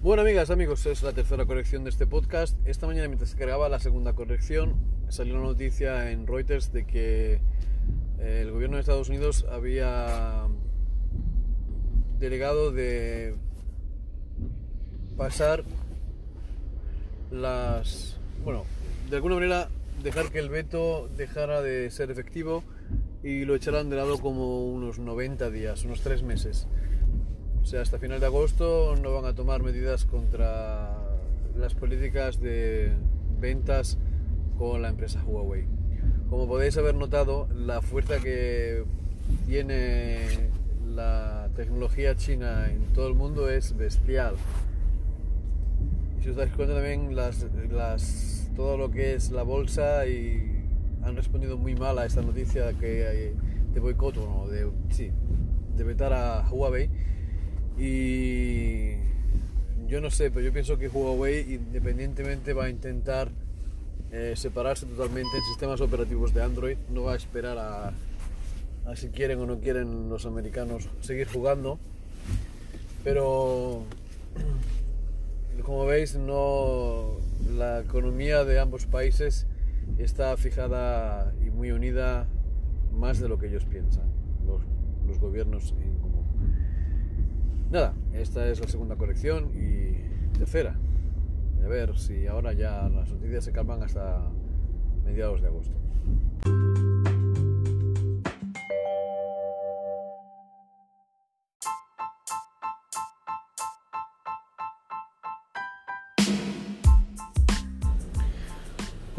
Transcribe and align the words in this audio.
Bueno, 0.00 0.22
amigas, 0.22 0.48
amigos, 0.50 0.86
es 0.86 1.02
la 1.02 1.12
tercera 1.12 1.44
corrección 1.44 1.82
de 1.82 1.90
este 1.90 2.06
podcast. 2.06 2.56
Esta 2.64 2.86
mañana, 2.86 3.08
mientras 3.08 3.30
se 3.30 3.36
cargaba 3.36 3.68
la 3.68 3.80
segunda 3.80 4.12
corrección, 4.12 4.76
salió 5.08 5.34
una 5.34 5.42
noticia 5.42 6.12
en 6.12 6.28
Reuters 6.28 6.72
de 6.72 6.86
que 6.86 7.40
eh, 8.20 8.42
el 8.42 8.52
gobierno 8.52 8.76
de 8.76 8.82
Estados 8.82 9.08
Unidos 9.08 9.44
había 9.50 10.46
delegado 12.20 12.70
de 12.70 13.34
pasar 15.16 15.64
las. 17.32 18.18
Bueno, 18.44 18.66
de 19.10 19.16
alguna 19.16 19.34
manera 19.34 19.68
dejar 20.04 20.30
que 20.30 20.38
el 20.38 20.48
veto 20.48 21.10
dejara 21.16 21.60
de 21.60 21.90
ser 21.90 22.12
efectivo 22.12 22.62
y 23.24 23.44
lo 23.44 23.56
echarán 23.56 23.90
de 23.90 23.96
lado 23.96 24.20
como 24.20 24.64
unos 24.64 25.00
90 25.00 25.50
días, 25.50 25.84
unos 25.84 26.02
3 26.02 26.22
meses. 26.22 26.68
O 27.62 27.66
sea, 27.66 27.82
hasta 27.82 27.98
final 27.98 28.20
de 28.20 28.26
agosto 28.26 28.96
no 28.96 29.12
van 29.12 29.26
a 29.26 29.34
tomar 29.34 29.62
medidas 29.62 30.04
contra 30.04 30.96
las 31.56 31.74
políticas 31.74 32.40
de 32.40 32.92
ventas 33.40 33.98
con 34.58 34.82
la 34.82 34.88
empresa 34.88 35.22
Huawei. 35.24 35.64
Como 36.30 36.46
podéis 36.46 36.76
haber 36.76 36.94
notado, 36.94 37.48
la 37.54 37.80
fuerza 37.82 38.18
que 38.20 38.84
tiene 39.46 40.50
la 40.94 41.48
tecnología 41.56 42.16
china 42.16 42.70
en 42.70 42.92
todo 42.92 43.08
el 43.08 43.14
mundo 43.14 43.48
es 43.50 43.76
bestial. 43.76 44.34
Y 46.18 46.22
si 46.22 46.30
os 46.30 46.36
dais 46.36 46.52
cuenta 46.52 46.74
también 46.74 47.14
las, 47.14 47.46
las, 47.70 48.50
todo 48.56 48.76
lo 48.76 48.90
que 48.90 49.14
es 49.14 49.30
la 49.30 49.42
bolsa 49.42 50.06
y 50.06 50.64
han 51.02 51.16
respondido 51.16 51.56
muy 51.56 51.74
mal 51.74 51.98
a 51.98 52.06
esta 52.06 52.22
noticia 52.22 52.72
que 52.74 53.34
de 53.72 53.80
boicot, 53.80 54.16
o 54.16 54.48
de, 54.48 54.68
sí, 54.90 55.10
de 55.76 55.84
vetar 55.84 56.12
a 56.12 56.48
Huawei. 56.50 56.90
Y 57.78 58.96
yo 59.86 60.00
no 60.00 60.10
sé, 60.10 60.30
pero 60.30 60.44
yo 60.44 60.52
pienso 60.52 60.78
que 60.78 60.88
Huawei 60.88 61.54
independientemente 61.54 62.52
va 62.52 62.64
a 62.64 62.70
intentar 62.70 63.30
eh, 64.10 64.34
separarse 64.36 64.86
totalmente 64.86 65.36
en 65.36 65.44
sistemas 65.44 65.80
operativos 65.80 66.34
de 66.34 66.42
Android, 66.42 66.76
no 66.90 67.04
va 67.04 67.12
a 67.12 67.16
esperar 67.16 67.58
a, 67.58 67.92
a 68.86 68.96
si 68.96 69.08
quieren 69.08 69.38
o 69.40 69.46
no 69.46 69.60
quieren 69.60 70.08
los 70.08 70.26
americanos 70.26 70.88
seguir 71.00 71.28
jugando. 71.28 71.78
Pero 73.04 73.84
como 75.62 75.86
veis, 75.86 76.16
no 76.16 77.18
la 77.56 77.80
economía 77.80 78.44
de 78.44 78.58
ambos 78.58 78.86
países 78.86 79.46
está 79.98 80.36
fijada 80.36 81.32
y 81.44 81.50
muy 81.50 81.70
unida 81.70 82.26
más 82.92 83.20
de 83.20 83.28
lo 83.28 83.38
que 83.38 83.46
ellos 83.46 83.64
piensan, 83.64 84.10
los, 84.46 84.62
los 85.06 85.18
gobiernos. 85.18 85.74
Nada, 87.70 87.92
esta 88.14 88.48
es 88.48 88.60
la 88.60 88.68
segunda 88.68 88.96
corrección 88.96 89.50
y 89.54 90.38
tercera. 90.38 90.74
A 91.62 91.68
ver 91.68 91.98
si 91.98 92.26
ahora 92.26 92.54
ya 92.54 92.88
las 92.88 93.10
noticias 93.10 93.44
se 93.44 93.52
calman 93.52 93.82
hasta 93.82 94.22
mediados 95.04 95.42
de 95.42 95.48
agosto. 95.48 95.74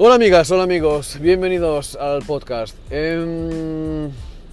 Hola 0.02 0.16
amigas, 0.16 0.50
hola 0.50 0.64
amigos, 0.64 1.20
bienvenidos 1.22 1.96
al 1.98 2.24
podcast. 2.24 2.76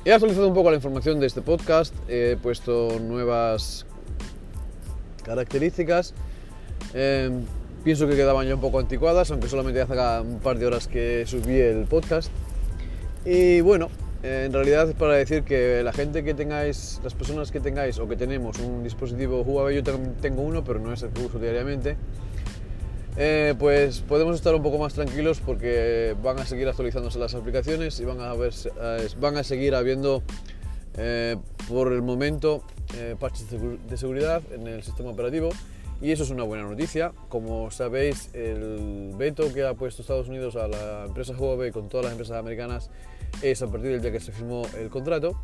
He 0.07 0.13
actualizado 0.13 0.47
un 0.47 0.55
poco 0.55 0.71
la 0.71 0.77
información 0.77 1.19
de 1.19 1.27
este 1.27 1.43
podcast, 1.43 1.93
he 2.09 2.37
puesto 2.41 3.01
nuevas 3.01 3.85
características. 5.25 6.15
Eh, 6.95 7.29
pienso 7.83 8.07
que 8.07 8.15
quedaban 8.15 8.47
ya 8.47 8.55
un 8.55 8.61
poco 8.61 8.79
anticuadas, 8.79 9.33
aunque 9.33 9.49
solamente 9.49 9.81
hace 9.81 9.95
un 10.21 10.39
par 10.39 10.61
de 10.61 10.67
horas 10.67 10.87
que 10.87 11.25
subí 11.27 11.59
el 11.59 11.87
podcast. 11.87 12.31
Y 13.25 13.61
bueno, 13.63 13.89
en 14.23 14.53
realidad 14.53 14.89
es 14.89 14.95
para 14.95 15.15
decir 15.15 15.43
que 15.43 15.83
la 15.83 15.93
gente 15.93 16.23
que 16.23 16.35
tengáis, 16.35 17.01
las 17.03 17.15
personas 17.15 17.51
que 17.51 17.59
tengáis 17.59 17.99
o 17.99 18.07
que 18.07 18.15
tenemos 18.15 18.61
un 18.61 18.85
dispositivo 18.85 19.41
Huawei, 19.43 19.75
yo 19.75 19.83
tengo 20.23 20.43
uno, 20.43 20.63
pero 20.63 20.79
no 20.79 20.93
es 20.93 21.03
el 21.03 21.11
que 21.11 21.23
uso 21.23 21.41
diariamente 21.41 21.97
eh, 23.17 23.55
pues 23.59 24.01
podemos 24.01 24.35
estar 24.37 24.55
un 24.55 24.63
poco 24.63 24.79
más 24.79 24.95
tranquilos 24.95 25.41
porque 25.41 26.15
van 26.23 26.39
a 26.39 26.45
seguir 26.47 26.69
actualizándose 26.69 27.19
las 27.19 27.35
aplicaciones 27.35 27.99
y 28.01 28.05
van 28.05 28.21
a, 28.21 28.35
eh, 28.35 29.09
van 29.19 29.37
a 29.37 29.43
seguir 29.43 29.75
habiendo 29.75 30.23
eh, 30.99 31.37
por 31.69 31.93
el 31.93 32.03
momento 32.03 32.63
parches 33.19 33.47
de 33.51 33.97
seguridad 33.97 34.43
en 34.53 34.67
el 34.67 34.83
sistema 34.83 35.11
operativo 35.11 35.51
y 36.01 36.13
eso 36.13 36.25
es 36.25 36.31
una 36.31 36.45
buena 36.45 36.65
noticia. 36.65 37.13
Como 37.29 37.71
sabéis, 37.71 38.31
el 38.35 39.13
veto 39.17 39.53
que 39.53 39.65
ha 39.65 39.75
puesto 39.75 40.03
Estados 40.03 40.29
Unidos 40.29 40.57
a 40.57 40.69
la 40.69 41.05
empresa 41.07 41.35
Huawei 41.37 41.73
con 41.73 41.89
todas 41.89 42.05
las 42.05 42.13
empresas 42.13 42.37
americanas 42.39 42.91
es 43.43 43.63
a 43.63 43.67
partir 43.67 43.93
del 43.93 44.03
día 44.03 44.13
que 44.13 44.21
se 44.21 44.33
firmó 44.33 44.63
el 44.79 44.89
contrato 44.89 45.39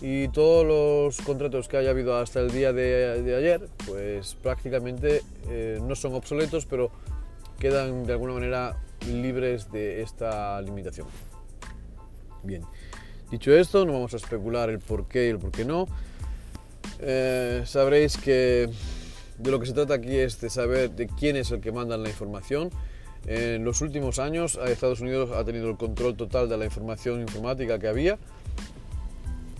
y 0.00 0.28
todos 0.28 0.66
los 0.66 1.24
contratos 1.24 1.68
que 1.68 1.76
haya 1.76 1.90
habido 1.90 2.16
hasta 2.16 2.40
el 2.40 2.50
día 2.50 2.72
de, 2.72 3.34
ayer, 3.36 3.68
pues 3.86 4.34
prácticamente 4.34 5.22
eh, 5.48 5.78
no 5.82 5.94
son 5.94 6.14
obsoletos, 6.14 6.64
pero 6.64 6.90
quedan 7.58 8.04
de 8.06 8.12
alguna 8.14 8.32
manera 8.32 8.76
libres 9.06 9.70
de 9.70 10.00
esta 10.00 10.60
limitación. 10.62 11.06
Bien, 12.42 12.62
dicho 13.30 13.52
esto, 13.52 13.84
no 13.84 13.92
vamos 13.92 14.14
a 14.14 14.16
especular 14.16 14.70
el 14.70 14.78
por 14.78 15.06
qué 15.06 15.26
y 15.26 15.28
el 15.28 15.38
por 15.38 15.50
qué 15.50 15.66
no. 15.66 15.86
Eh, 17.00 17.62
sabréis 17.66 18.16
que 18.16 18.70
de 19.38 19.50
lo 19.50 19.60
que 19.60 19.66
se 19.66 19.74
trata 19.74 19.94
aquí 19.94 20.16
es 20.16 20.40
de 20.40 20.48
saber 20.48 20.90
de 20.92 21.08
quién 21.08 21.36
es 21.36 21.50
el 21.50 21.60
que 21.60 21.72
manda 21.72 21.98
la 21.98 22.08
información. 22.08 22.70
En 23.26 23.64
los 23.66 23.82
últimos 23.82 24.18
años, 24.18 24.58
Estados 24.66 25.00
Unidos 25.00 25.30
ha 25.36 25.44
tenido 25.44 25.68
el 25.68 25.76
control 25.76 26.16
total 26.16 26.48
de 26.48 26.56
la 26.56 26.64
información 26.64 27.20
informática 27.20 27.78
que 27.78 27.86
había 27.86 28.18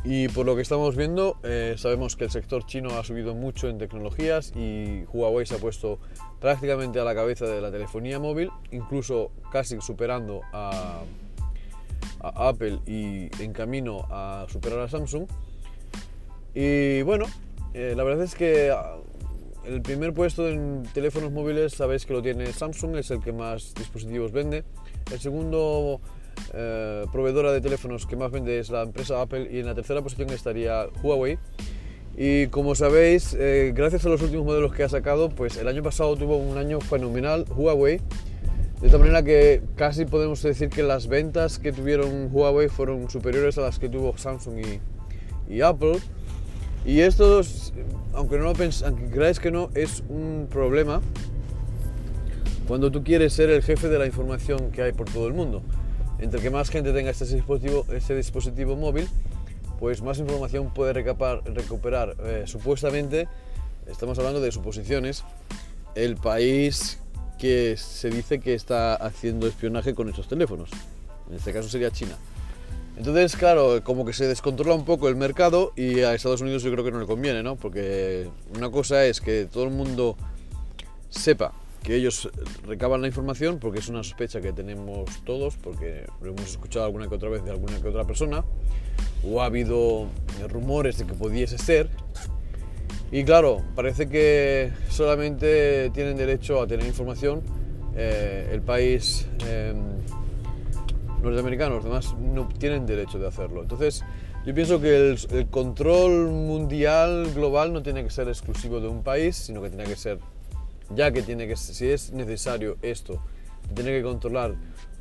y 0.02 0.28
por 0.28 0.46
lo 0.46 0.56
que 0.56 0.62
estamos 0.62 0.96
viendo, 0.96 1.36
eh, 1.42 1.74
sabemos 1.76 2.16
que 2.16 2.24
el 2.24 2.30
sector 2.30 2.64
chino 2.64 2.98
ha 2.98 3.04
subido 3.04 3.34
mucho 3.34 3.68
en 3.68 3.76
tecnologías 3.76 4.52
y 4.56 5.04
Huawei 5.12 5.44
se 5.44 5.56
ha 5.56 5.58
puesto 5.58 5.98
prácticamente 6.40 6.98
a 7.00 7.04
la 7.04 7.14
cabeza 7.14 7.46
de 7.46 7.60
la 7.60 7.70
telefonía 7.70 8.18
móvil, 8.18 8.50
incluso 8.70 9.30
casi 9.52 9.80
superando 9.80 10.40
a, 10.52 11.02
Apple 12.22 12.80
y 12.86 13.30
en 13.42 13.52
camino 13.52 14.06
a 14.10 14.46
superar 14.48 14.80
a 14.80 14.88
Samsung. 14.88 15.26
Y 16.54 17.02
bueno, 17.02 17.26
eh, 17.74 17.94
la 17.96 18.02
verdad 18.02 18.24
es 18.24 18.34
que 18.34 18.70
ah, 18.70 18.96
el 19.64 19.82
primer 19.82 20.14
puesto 20.14 20.48
en 20.48 20.82
teléfonos 20.94 21.30
móviles 21.30 21.74
sabéis 21.74 22.06
que 22.06 22.12
lo 22.14 22.22
tiene 22.22 22.52
Samsung, 22.52 22.96
es 22.96 23.10
el 23.10 23.20
que 23.20 23.32
más 23.32 23.74
dispositivos 23.74 24.32
vende. 24.32 24.64
El 25.12 25.20
segundo 25.20 26.00
eh, 26.52 27.06
proveedora 27.12 27.52
de 27.52 27.60
teléfonos 27.60 28.06
que 28.06 28.16
más 28.16 28.30
vende 28.30 28.58
es 28.58 28.70
la 28.70 28.82
empresa 28.82 29.20
Apple 29.20 29.48
y 29.50 29.60
en 29.60 29.66
la 29.66 29.74
tercera 29.74 30.02
posición 30.02 30.30
estaría 30.30 30.86
Huawei. 31.02 31.38
Y 32.16 32.48
como 32.48 32.74
sabéis, 32.74 33.36
eh, 33.38 33.72
gracias 33.74 34.04
a 34.04 34.08
los 34.08 34.20
últimos 34.20 34.44
modelos 34.44 34.72
que 34.74 34.82
ha 34.82 34.88
sacado, 34.88 35.30
pues 35.30 35.56
el 35.56 35.68
año 35.68 35.82
pasado 35.82 36.16
tuvo 36.16 36.36
un 36.36 36.58
año 36.58 36.80
fenomenal 36.80 37.44
Huawei, 37.54 38.00
de 38.80 38.88
tal 38.88 39.00
manera 39.00 39.22
que 39.22 39.62
casi 39.76 40.04
podemos 40.06 40.42
decir 40.42 40.68
que 40.70 40.82
las 40.82 41.06
ventas 41.06 41.58
que 41.58 41.72
tuvieron 41.72 42.28
Huawei 42.32 42.68
fueron 42.68 43.08
superiores 43.08 43.58
a 43.58 43.62
las 43.62 43.78
que 43.78 43.88
tuvo 43.88 44.16
Samsung 44.16 44.58
y, 44.58 45.54
y 45.54 45.60
Apple. 45.60 45.98
Y 46.84 47.00
esto, 47.00 47.42
aunque, 48.14 48.38
no 48.38 48.44
lo 48.44 48.50
aunque 48.50 49.10
creáis 49.10 49.38
que 49.38 49.50
no, 49.50 49.70
es 49.74 50.02
un 50.08 50.48
problema 50.50 51.00
cuando 52.66 52.90
tú 52.90 53.04
quieres 53.04 53.32
ser 53.32 53.50
el 53.50 53.62
jefe 53.62 53.88
de 53.88 53.98
la 53.98 54.06
información 54.06 54.70
que 54.70 54.82
hay 54.82 54.92
por 54.92 55.10
todo 55.10 55.26
el 55.26 55.34
mundo 55.34 55.62
entre 56.20 56.40
que 56.40 56.50
más 56.50 56.70
gente 56.70 56.92
tenga 56.92 57.10
este 57.10 57.24
dispositivo, 57.24 57.86
este 57.92 58.14
dispositivo 58.14 58.76
móvil, 58.76 59.08
pues 59.78 60.02
más 60.02 60.18
información 60.18 60.72
puede 60.72 60.92
recuperar 60.92 62.16
eh, 62.22 62.44
supuestamente, 62.46 63.28
estamos 63.86 64.18
hablando 64.18 64.40
de 64.40 64.52
suposiciones, 64.52 65.24
el 65.94 66.16
país 66.16 66.98
que 67.38 67.76
se 67.78 68.10
dice 68.10 68.38
que 68.38 68.54
está 68.54 68.94
haciendo 68.94 69.46
espionaje 69.46 69.94
con 69.94 70.10
esos 70.10 70.28
teléfonos. 70.28 70.68
En 71.30 71.36
este 71.36 71.52
caso 71.52 71.68
sería 71.68 71.90
China. 71.90 72.16
Entonces, 72.98 73.34
claro, 73.34 73.82
como 73.82 74.04
que 74.04 74.12
se 74.12 74.26
descontrola 74.26 74.74
un 74.74 74.84
poco 74.84 75.08
el 75.08 75.16
mercado 75.16 75.72
y 75.74 76.00
a 76.00 76.14
Estados 76.14 76.42
Unidos 76.42 76.62
yo 76.62 76.70
creo 76.70 76.84
que 76.84 76.90
no 76.90 77.00
le 77.00 77.06
conviene, 77.06 77.42
¿no? 77.42 77.56
Porque 77.56 78.28
una 78.54 78.70
cosa 78.70 79.06
es 79.06 79.22
que 79.22 79.46
todo 79.46 79.64
el 79.64 79.70
mundo 79.70 80.16
sepa 81.08 81.54
que 81.82 81.94
ellos 81.94 82.30
recaban 82.66 83.00
la 83.00 83.06
información 83.06 83.58
porque 83.58 83.78
es 83.78 83.88
una 83.88 84.02
sospecha 84.02 84.40
que 84.40 84.52
tenemos 84.52 85.22
todos, 85.24 85.56
porque 85.56 86.06
lo 86.20 86.30
hemos 86.30 86.50
escuchado 86.50 86.84
alguna 86.84 87.08
que 87.08 87.14
otra 87.14 87.28
vez 87.28 87.44
de 87.44 87.50
alguna 87.50 87.80
que 87.80 87.88
otra 87.88 88.04
persona, 88.04 88.44
o 89.24 89.40
ha 89.42 89.46
habido 89.46 90.06
rumores 90.48 90.98
de 90.98 91.06
que 91.06 91.14
pudiese 91.14 91.58
ser. 91.58 91.88
Y 93.12 93.24
claro, 93.24 93.62
parece 93.74 94.08
que 94.08 94.72
solamente 94.88 95.90
tienen 95.90 96.16
derecho 96.16 96.60
a 96.60 96.66
tener 96.66 96.86
información 96.86 97.42
eh, 97.96 98.48
el 98.52 98.62
país 98.62 99.26
eh, 99.46 99.74
norteamericano, 101.22 101.76
los 101.76 101.84
demás 101.84 102.14
no 102.18 102.48
tienen 102.48 102.86
derecho 102.86 103.18
de 103.18 103.26
hacerlo. 103.26 103.62
Entonces, 103.62 104.04
yo 104.46 104.54
pienso 104.54 104.80
que 104.80 104.96
el, 104.96 105.18
el 105.32 105.46
control 105.48 106.28
mundial, 106.30 107.32
global, 107.34 107.72
no 107.72 107.82
tiene 107.82 108.04
que 108.04 108.10
ser 108.10 108.28
exclusivo 108.28 108.80
de 108.80 108.88
un 108.88 109.02
país, 109.02 109.36
sino 109.36 109.60
que 109.60 109.70
tiene 109.70 109.84
que 109.84 109.96
ser 109.96 110.18
ya 110.94 111.12
que 111.12 111.22
tiene 111.22 111.46
que, 111.46 111.56
si 111.56 111.88
es 111.88 112.12
necesario 112.12 112.76
esto, 112.82 113.22
tiene 113.74 113.90
que 113.90 114.02
controlar 114.02 114.54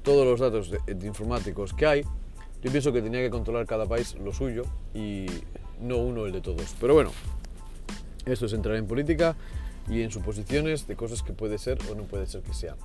todos 0.04 0.26
los 0.26 0.40
datos 0.40 0.72
de, 0.72 1.08
informáticos 1.08 1.74
que 1.74 1.86
hay, 1.86 2.04
yo 2.62 2.72
pienso 2.72 2.92
que 2.92 3.02
tenía 3.02 3.22
que 3.22 3.30
controlar 3.30 3.66
cada 3.66 3.86
país 3.86 4.16
lo 4.16 4.34
suyo 4.34 4.64
y 4.94 5.26
no 5.82 5.98
uno 5.98 6.26
el 6.26 6.32
de 6.32 6.42
todos. 6.42 6.76
Pero 6.80 6.94
bueno, 6.94 7.12
esto 8.26 8.46
es 8.46 8.54
entrar 8.54 8.76
en 8.76 8.86
política 8.86 9.36
y 9.90 10.02
en 10.02 10.12
suposiciones 10.12 10.88
de 10.88 10.96
cosas 10.96 11.24
que 11.24 11.34
puede 11.34 11.58
ser 11.58 11.80
o 11.90 11.96
no 11.96 12.04
puede 12.04 12.28
ser 12.28 12.42
que 12.42 12.54
sean. 12.54 12.76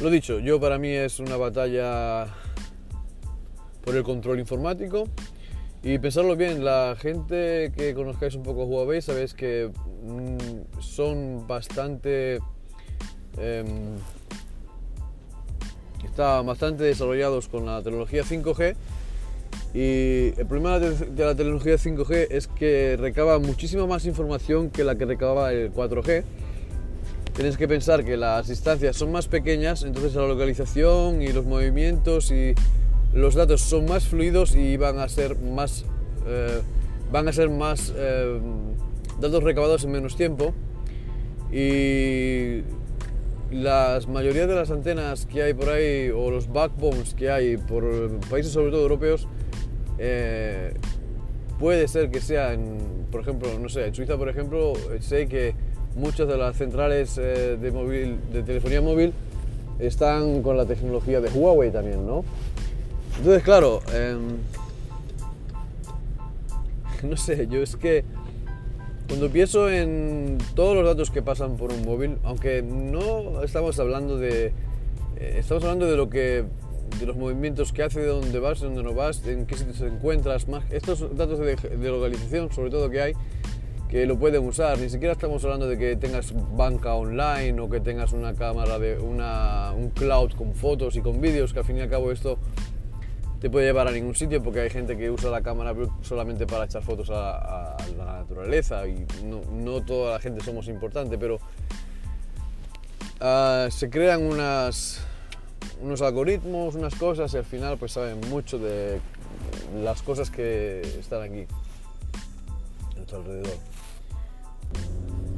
Lo 0.00 0.10
dicho, 0.10 0.38
yo 0.38 0.60
para 0.60 0.78
mí 0.78 0.88
es 0.88 1.18
una 1.18 1.36
batalla 1.36 2.26
por 3.84 3.94
el 3.94 4.02
control 4.02 4.40
informático 4.40 5.08
y 5.84 5.98
pensarlo 5.98 6.34
bien, 6.34 6.64
la 6.64 6.96
gente 6.98 7.70
que 7.76 7.92
conozcáis 7.92 8.34
un 8.34 8.42
poco 8.42 8.64
Huawei 8.64 9.02
sabéis 9.02 9.34
que 9.34 9.70
mm, 10.02 10.80
son 10.80 11.46
bastante... 11.46 12.40
Em, 13.36 13.96
están 16.02 16.46
bastante 16.46 16.84
desarrollados 16.84 17.48
con 17.48 17.66
la 17.66 17.82
tecnología 17.82 18.22
5G 18.22 18.76
y 19.74 20.38
el 20.38 20.46
problema 20.46 20.78
de 20.78 21.24
la 21.24 21.34
tecnología 21.34 21.74
5G 21.74 22.28
es 22.30 22.46
que 22.46 22.96
recaba 22.98 23.38
muchísima 23.38 23.86
más 23.86 24.06
información 24.06 24.70
que 24.70 24.84
la 24.84 24.94
que 24.94 25.04
recababa 25.04 25.52
el 25.52 25.72
4G. 25.72 26.22
Tienes 27.34 27.56
que 27.56 27.66
pensar 27.66 28.04
que 28.04 28.16
las 28.16 28.46
distancias 28.46 28.96
son 28.96 29.10
más 29.10 29.26
pequeñas, 29.26 29.82
entonces 29.82 30.14
la 30.14 30.28
localización 30.28 31.20
y 31.20 31.32
los 31.32 31.44
movimientos 31.44 32.30
y 32.30 32.54
los 33.14 33.34
datos 33.34 33.60
son 33.60 33.86
más 33.86 34.06
fluidos 34.06 34.54
y 34.54 34.76
van 34.76 34.98
a 34.98 35.08
ser 35.08 35.38
más, 35.38 35.84
eh, 36.26 36.60
van 37.12 37.28
a 37.28 37.32
ser 37.32 37.48
más 37.50 37.92
eh, 37.96 38.40
datos 39.20 39.42
recabados 39.42 39.84
en 39.84 39.92
menos 39.92 40.16
tiempo. 40.16 40.52
Y 41.52 42.62
la 43.52 44.00
mayoría 44.08 44.46
de 44.46 44.54
las 44.54 44.70
antenas 44.70 45.26
que 45.26 45.42
hay 45.42 45.54
por 45.54 45.68
ahí 45.68 46.10
o 46.10 46.30
los 46.30 46.52
backbones 46.52 47.14
que 47.14 47.30
hay 47.30 47.56
por 47.56 48.18
países 48.28 48.52
sobre 48.52 48.70
todo 48.72 48.82
europeos 48.82 49.28
eh, 49.98 50.74
puede 51.58 51.86
ser 51.86 52.10
que 52.10 52.20
sea, 52.20 52.52
en, 52.52 52.78
por 53.12 53.20
ejemplo, 53.20 53.48
no 53.60 53.68
sé, 53.68 53.86
en 53.86 53.94
Suiza, 53.94 54.16
por 54.16 54.28
ejemplo, 54.28 54.72
sé 55.00 55.28
que 55.28 55.54
muchas 55.96 56.26
de 56.26 56.36
las 56.36 56.56
centrales 56.56 57.16
eh, 57.18 57.56
de, 57.60 57.70
móvil, 57.70 58.18
de 58.32 58.42
telefonía 58.42 58.80
móvil 58.80 59.12
están 59.78 60.42
con 60.42 60.56
la 60.56 60.66
tecnología 60.66 61.20
de 61.20 61.30
Huawei 61.30 61.70
también, 61.70 62.06
¿no? 62.06 62.24
Entonces, 63.18 63.42
claro, 63.42 63.80
em, 63.92 64.38
no 67.08 67.16
sé, 67.16 67.46
yo 67.48 67.62
es 67.62 67.76
que 67.76 68.04
cuando 69.08 69.28
pienso 69.30 69.70
en 69.70 70.38
todos 70.54 70.74
los 70.74 70.84
datos 70.84 71.10
que 71.10 71.22
pasan 71.22 71.56
por 71.56 71.72
un 71.72 71.84
móvil, 71.84 72.18
aunque 72.24 72.62
no 72.62 73.42
estamos 73.42 73.78
hablando 73.78 74.16
de... 74.16 74.46
Eh, 75.16 75.36
estamos 75.38 75.62
hablando 75.64 75.86
de 75.86 75.96
lo 75.96 76.08
que 76.08 76.44
de 76.98 77.06
los 77.06 77.16
movimientos 77.16 77.72
que 77.72 77.82
hace, 77.82 78.00
de 78.00 78.06
dónde 78.06 78.38
vas, 78.38 78.60
de 78.60 78.66
dónde 78.66 78.82
no 78.82 78.94
vas, 78.94 79.26
en 79.26 79.46
qué 79.46 79.56
sitio 79.56 79.74
te 79.74 79.86
encuentras, 79.86 80.48
más 80.48 80.64
estos 80.70 81.16
datos 81.16 81.38
de, 81.38 81.56
localización, 81.90 82.52
sobre 82.52 82.70
todo 82.70 82.88
que 82.88 83.00
hay, 83.00 83.12
que 83.88 84.06
lo 84.06 84.18
pueden 84.18 84.46
usar. 84.46 84.78
Ni 84.78 84.88
siquiera 84.88 85.12
estamos 85.12 85.44
hablando 85.44 85.66
de 85.66 85.76
que 85.76 85.96
tengas 85.96 86.32
banca 86.56 86.94
online 86.94 87.60
o 87.60 87.68
que 87.68 87.80
tengas 87.80 88.12
una 88.12 88.34
cámara 88.34 88.78
de 88.78 88.98
una, 88.98 89.72
un 89.72 89.90
cloud 89.90 90.32
con 90.32 90.54
fotos 90.54 90.96
y 90.96 91.00
con 91.00 91.20
vídeos, 91.20 91.52
que 91.52 91.60
al 91.60 91.64
fin 91.64 91.78
y 91.78 91.80
al 91.80 91.90
cabo 91.90 92.12
esto 92.12 92.38
te 93.44 93.50
puede 93.50 93.66
llevar 93.66 93.86
a 93.86 93.90
ningún 93.90 94.14
sitio 94.14 94.42
porque 94.42 94.60
hay 94.60 94.70
gente 94.70 94.96
que 94.96 95.10
usa 95.10 95.28
la 95.30 95.42
cámara 95.42 95.74
solamente 96.00 96.46
para 96.46 96.64
echar 96.64 96.82
fotos 96.82 97.10
a, 97.10 97.76
la 97.94 98.04
naturaleza 98.20 98.88
y 98.88 99.06
no, 99.22 99.84
toda 99.84 100.12
la 100.12 100.18
gente 100.18 100.42
somos 100.42 100.66
importante, 100.66 101.18
pero 101.18 101.38
uh, 103.20 103.70
se 103.70 103.90
crean 103.90 104.22
unas 104.22 105.02
unos 105.82 106.00
algoritmos, 106.00 106.74
unas 106.74 106.94
cosas 106.94 107.34
y 107.34 107.36
al 107.36 107.44
final 107.44 107.76
pues 107.76 107.92
saben 107.92 108.18
mucho 108.30 108.58
de 108.58 108.98
las 109.82 110.00
cosas 110.00 110.30
que 110.30 110.80
están 110.98 111.20
aquí 111.20 111.46
a 112.92 112.96
nuestro 112.96 113.18
alrededor. 113.18 113.58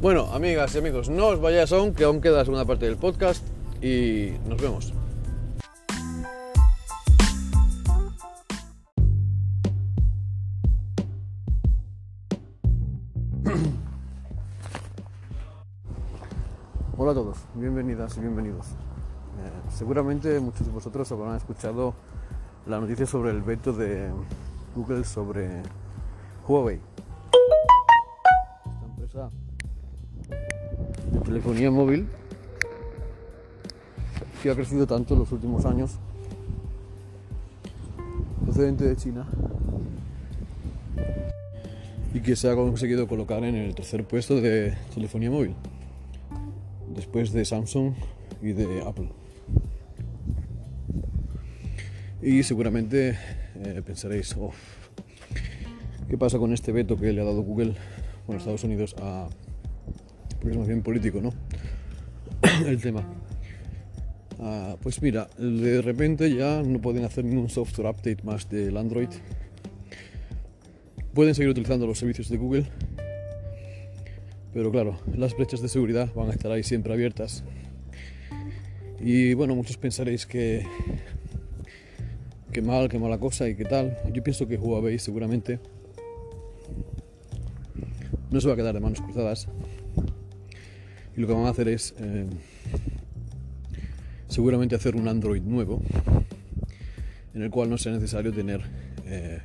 Bueno, 0.01 0.33
amigas 0.33 0.73
y 0.77 0.79
amigos, 0.79 1.09
no 1.09 1.27
os 1.27 1.41
vayáis 1.41 1.73
aún, 1.73 1.93
que 1.93 2.05
aún 2.05 2.21
queda 2.21 2.37
la 2.37 2.45
segunda 2.45 2.67
parte 2.67 2.87
del 2.87 2.99
podcast 2.99 3.45
y 3.83 4.31
nos 4.47 4.63
vemos. 4.63 4.93
Hola 17.07 17.21
a 17.21 17.23
todos, 17.23 17.39
bienvenidas 17.55 18.17
y 18.17 18.21
bienvenidos. 18.21 18.67
Eh, 18.67 19.71
seguramente 19.73 20.41
muchos 20.41 20.67
de 20.67 20.73
vosotros 20.73 21.13
habrán 21.13 21.37
escuchado 21.37 21.95
la 22.67 22.81
noticia 22.81 23.07
sobre 23.07 23.31
el 23.31 23.43
veto 23.43 23.73
de 23.73 24.11
Google 24.75 25.05
sobre 25.05 25.63
Huawei. 26.49 26.81
Esta 28.65 28.87
empresa 28.87 29.31
de 31.13 31.21
telefonía 31.21 31.71
móvil 31.71 32.09
que 34.43 34.51
ha 34.51 34.57
crecido 34.57 34.85
tanto 34.85 35.15
en 35.15 35.21
los 35.21 35.31
últimos 35.31 35.65
años, 35.65 36.01
procedente 38.43 38.85
de 38.85 38.97
China, 38.97 39.29
y 42.13 42.19
que 42.19 42.35
se 42.35 42.51
ha 42.51 42.57
conseguido 42.57 43.07
colocar 43.07 43.45
en 43.45 43.55
el 43.55 43.77
tercer 43.77 44.05
puesto 44.05 44.41
de 44.41 44.77
telefonía 44.93 45.31
móvil, 45.31 45.55
después 47.07 47.33
de 47.33 47.45
Samsung 47.45 47.95
y 48.43 48.53
de 48.53 48.83
Apple. 48.83 49.09
Y 52.21 52.43
seguramente 52.43 53.17
eh, 53.55 53.81
pensaréis, 53.87 54.35
oh, 54.37 54.51
¿qué 56.09 56.19
pasa 56.19 56.39
con 56.39 56.53
este 56.53 56.73
veto 56.73 56.97
que 56.97 57.13
le 57.13 57.21
ha 57.21 57.25
dado 57.25 57.43
Google, 57.43 57.75
bueno, 58.27 58.41
Estados 58.41 58.65
Unidos, 58.65 58.97
a... 59.01 59.29
porque 60.35 60.51
es 60.51 60.59
más 60.59 60.67
bien 60.67 60.83
político, 60.83 61.21
¿no? 61.21 61.33
El 62.67 62.81
tema. 62.81 63.05
Ah, 64.41 64.77
pues 64.83 65.01
mira, 65.01 65.29
de 65.39 65.81
repente 65.83 66.35
ya 66.35 66.61
no 66.65 66.81
pueden 66.81 67.05
hacer 67.05 67.25
ningún 67.25 67.49
software 67.49 67.89
update 67.89 68.25
más 68.25 68.51
del 68.51 68.77
Android. 68.77 69.11
Pueden 71.15 71.37
seguir 71.37 71.51
utilizando 71.51 71.87
los 71.87 72.01
servicios 72.01 72.29
de 72.29 72.37
Google, 72.37 72.67
pero 74.57 74.73
claro, 74.73 74.99
las 75.15 75.37
brechas 75.37 75.61
de 75.61 75.69
seguridad 75.69 76.15
van 76.15 76.31
a 76.31 76.33
estar 76.33 76.51
ahí 76.51 76.63
siempre 76.63 76.91
abiertas. 76.91 77.45
Y 78.99 79.35
bueno, 79.35 79.55
muchos 79.55 79.77
pensaréis 79.77 80.25
que 80.25 80.67
qué 82.53 82.63
mal, 82.63 82.89
qué 82.89 82.99
mala 82.99 83.19
cosa 83.19 83.47
y 83.51 83.55
qué 83.55 83.67
tal. 83.67 83.99
Yo 84.15 84.25
pienso 84.25 84.49
que 84.49 84.57
Huawei 84.57 84.99
seguramente 84.99 85.61
no 88.31 88.41
se 88.41 88.49
va 88.49 88.55
a 88.55 88.57
quedar 88.57 88.73
de 88.73 88.81
manos 88.81 89.03
cruzadas. 89.03 89.47
Y 91.15 91.21
lo 91.21 91.27
que 91.27 91.35
van 91.35 91.45
a 91.45 91.51
hacer 91.51 91.69
es 91.69 91.95
eh, 91.99 92.25
seguramente 94.27 94.75
hacer 94.75 94.97
un 94.97 95.07
Android 95.07 95.43
nuevo 95.43 95.83
en 97.35 97.43
el 97.43 97.51
cual 97.51 97.69
no 97.69 97.77
sea 97.77 97.93
necesario 97.93 98.33
tener 98.33 98.63
eh, 99.05 99.39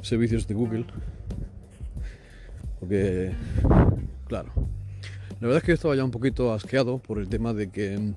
servicios 0.00 0.46
de 0.46 0.54
Google. 0.54 0.84
Porque, 2.78 3.32
claro, 4.32 4.50
la 5.42 5.46
verdad 5.46 5.58
es 5.58 5.62
que 5.62 5.72
estaba 5.72 5.94
ya 5.94 6.02
un 6.02 6.10
poquito 6.10 6.54
asqueado 6.54 6.96
por 6.96 7.18
el 7.18 7.28
tema 7.28 7.52
de 7.52 7.68
que, 7.68 8.14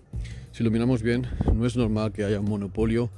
si 0.53 0.63
lo 0.63 0.72
miramos 0.72 1.01
bien, 1.01 1.27
no 1.53 1.65
es 1.65 1.75
normal 1.75 2.13
que 2.13 2.24
haya 2.24 2.39
un 2.39 2.48
monopolio 2.48 3.10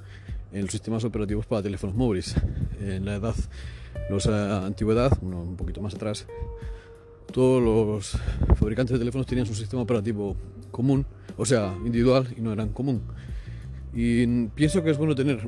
en 0.51 0.63
los 0.63 0.71
sistemas 0.71 1.03
operativos 1.03 1.45
para 1.45 1.61
teléfonos 1.61 1.95
móviles. 1.95 2.33
En 2.81 3.05
la 3.05 3.17
edad, 3.17 3.35
la 4.09 4.65
antigüedad, 4.65 5.15
un 5.21 5.55
poquito 5.57 5.79
más 5.79 5.93
atrás, 5.93 6.25
todos 7.31 7.61
los 7.61 8.17
fabricantes 8.55 8.93
de 8.93 8.97
teléfonos 8.97 9.27
tenían 9.27 9.45
su 9.45 9.53
sistema 9.53 9.83
operativo 9.83 10.35
común, 10.71 11.05
o 11.37 11.45
sea, 11.45 11.77
individual 11.85 12.27
y 12.35 12.41
no 12.41 12.51
eran 12.51 12.69
común. 12.69 13.03
Y 13.93 14.25
pienso 14.55 14.83
que 14.83 14.89
es 14.89 14.97
bueno 14.97 15.13
tener 15.13 15.47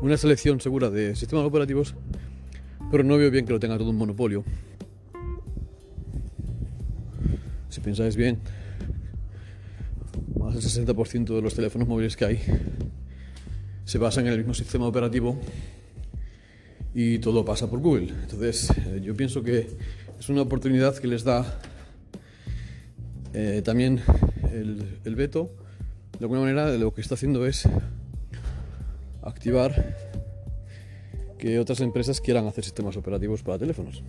una 0.00 0.16
selección 0.16 0.60
segura 0.60 0.90
de 0.90 1.16
sistemas 1.16 1.44
operativos, 1.44 1.96
pero 2.92 3.02
no 3.02 3.16
veo 3.16 3.32
bien 3.32 3.46
que 3.46 3.52
lo 3.52 3.58
tenga 3.58 3.76
todo 3.78 3.90
un 3.90 3.96
monopolio. 3.96 4.44
Si 7.72 7.80
pensáis 7.80 8.16
bien, 8.16 8.38
más 10.38 10.52
del 10.52 10.62
60% 10.62 11.34
de 11.34 11.40
los 11.40 11.54
teléfonos 11.54 11.88
móviles 11.88 12.18
que 12.18 12.26
hay 12.26 12.38
se 13.86 13.96
basan 13.96 14.26
en 14.26 14.34
el 14.34 14.40
mismo 14.40 14.52
sistema 14.52 14.86
operativo 14.86 15.38
y 16.94 17.18
todo 17.18 17.46
pasa 17.46 17.70
por 17.70 17.80
Google. 17.80 18.12
Entonces, 18.24 18.68
eh, 18.68 19.00
yo 19.02 19.16
pienso 19.16 19.42
que 19.42 19.70
es 20.20 20.28
una 20.28 20.42
oportunidad 20.42 20.98
que 20.98 21.06
les 21.06 21.24
da 21.24 21.60
eh, 23.32 23.62
también 23.64 24.02
el, 24.52 25.16
veto. 25.16 25.50
De 26.18 26.26
alguna 26.26 26.42
manera, 26.42 26.76
lo 26.76 26.92
que 26.92 27.00
está 27.00 27.14
haciendo 27.14 27.46
es 27.46 27.66
activar 29.22 29.96
que 31.38 31.58
otras 31.58 31.80
empresas 31.80 32.20
quieran 32.20 32.46
hacer 32.46 32.64
sistemas 32.64 32.98
operativos 32.98 33.42
para 33.42 33.58
teléfonos. 33.58 34.02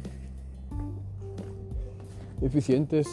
eficientes 2.41 3.07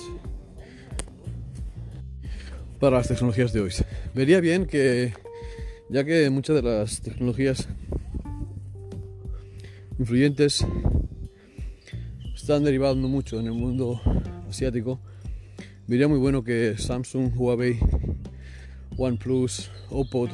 para 2.81 2.97
las 2.97 3.09
tecnologías 3.09 3.53
de 3.53 3.61
hoy. 3.61 3.73
Vería 4.15 4.41
bien 4.41 4.65
que, 4.65 5.13
ya 5.91 6.03
que 6.03 6.31
muchas 6.31 6.57
de 6.57 6.63
las 6.63 7.03
tecnologías 7.03 7.69
influyentes 9.99 10.67
están 12.35 12.65
derivando 12.65 13.07
mucho 13.07 13.39
en 13.39 13.47
el 13.47 13.53
mundo 13.53 14.01
asiático, 14.49 14.99
vería 15.87 16.09
muy 16.09 16.19
bueno 16.19 16.43
que 16.43 16.79
Samsung, 16.79 17.33
Huawei, 17.37 17.79
OnePlus, 18.97 19.71
Oppo, 19.91 20.29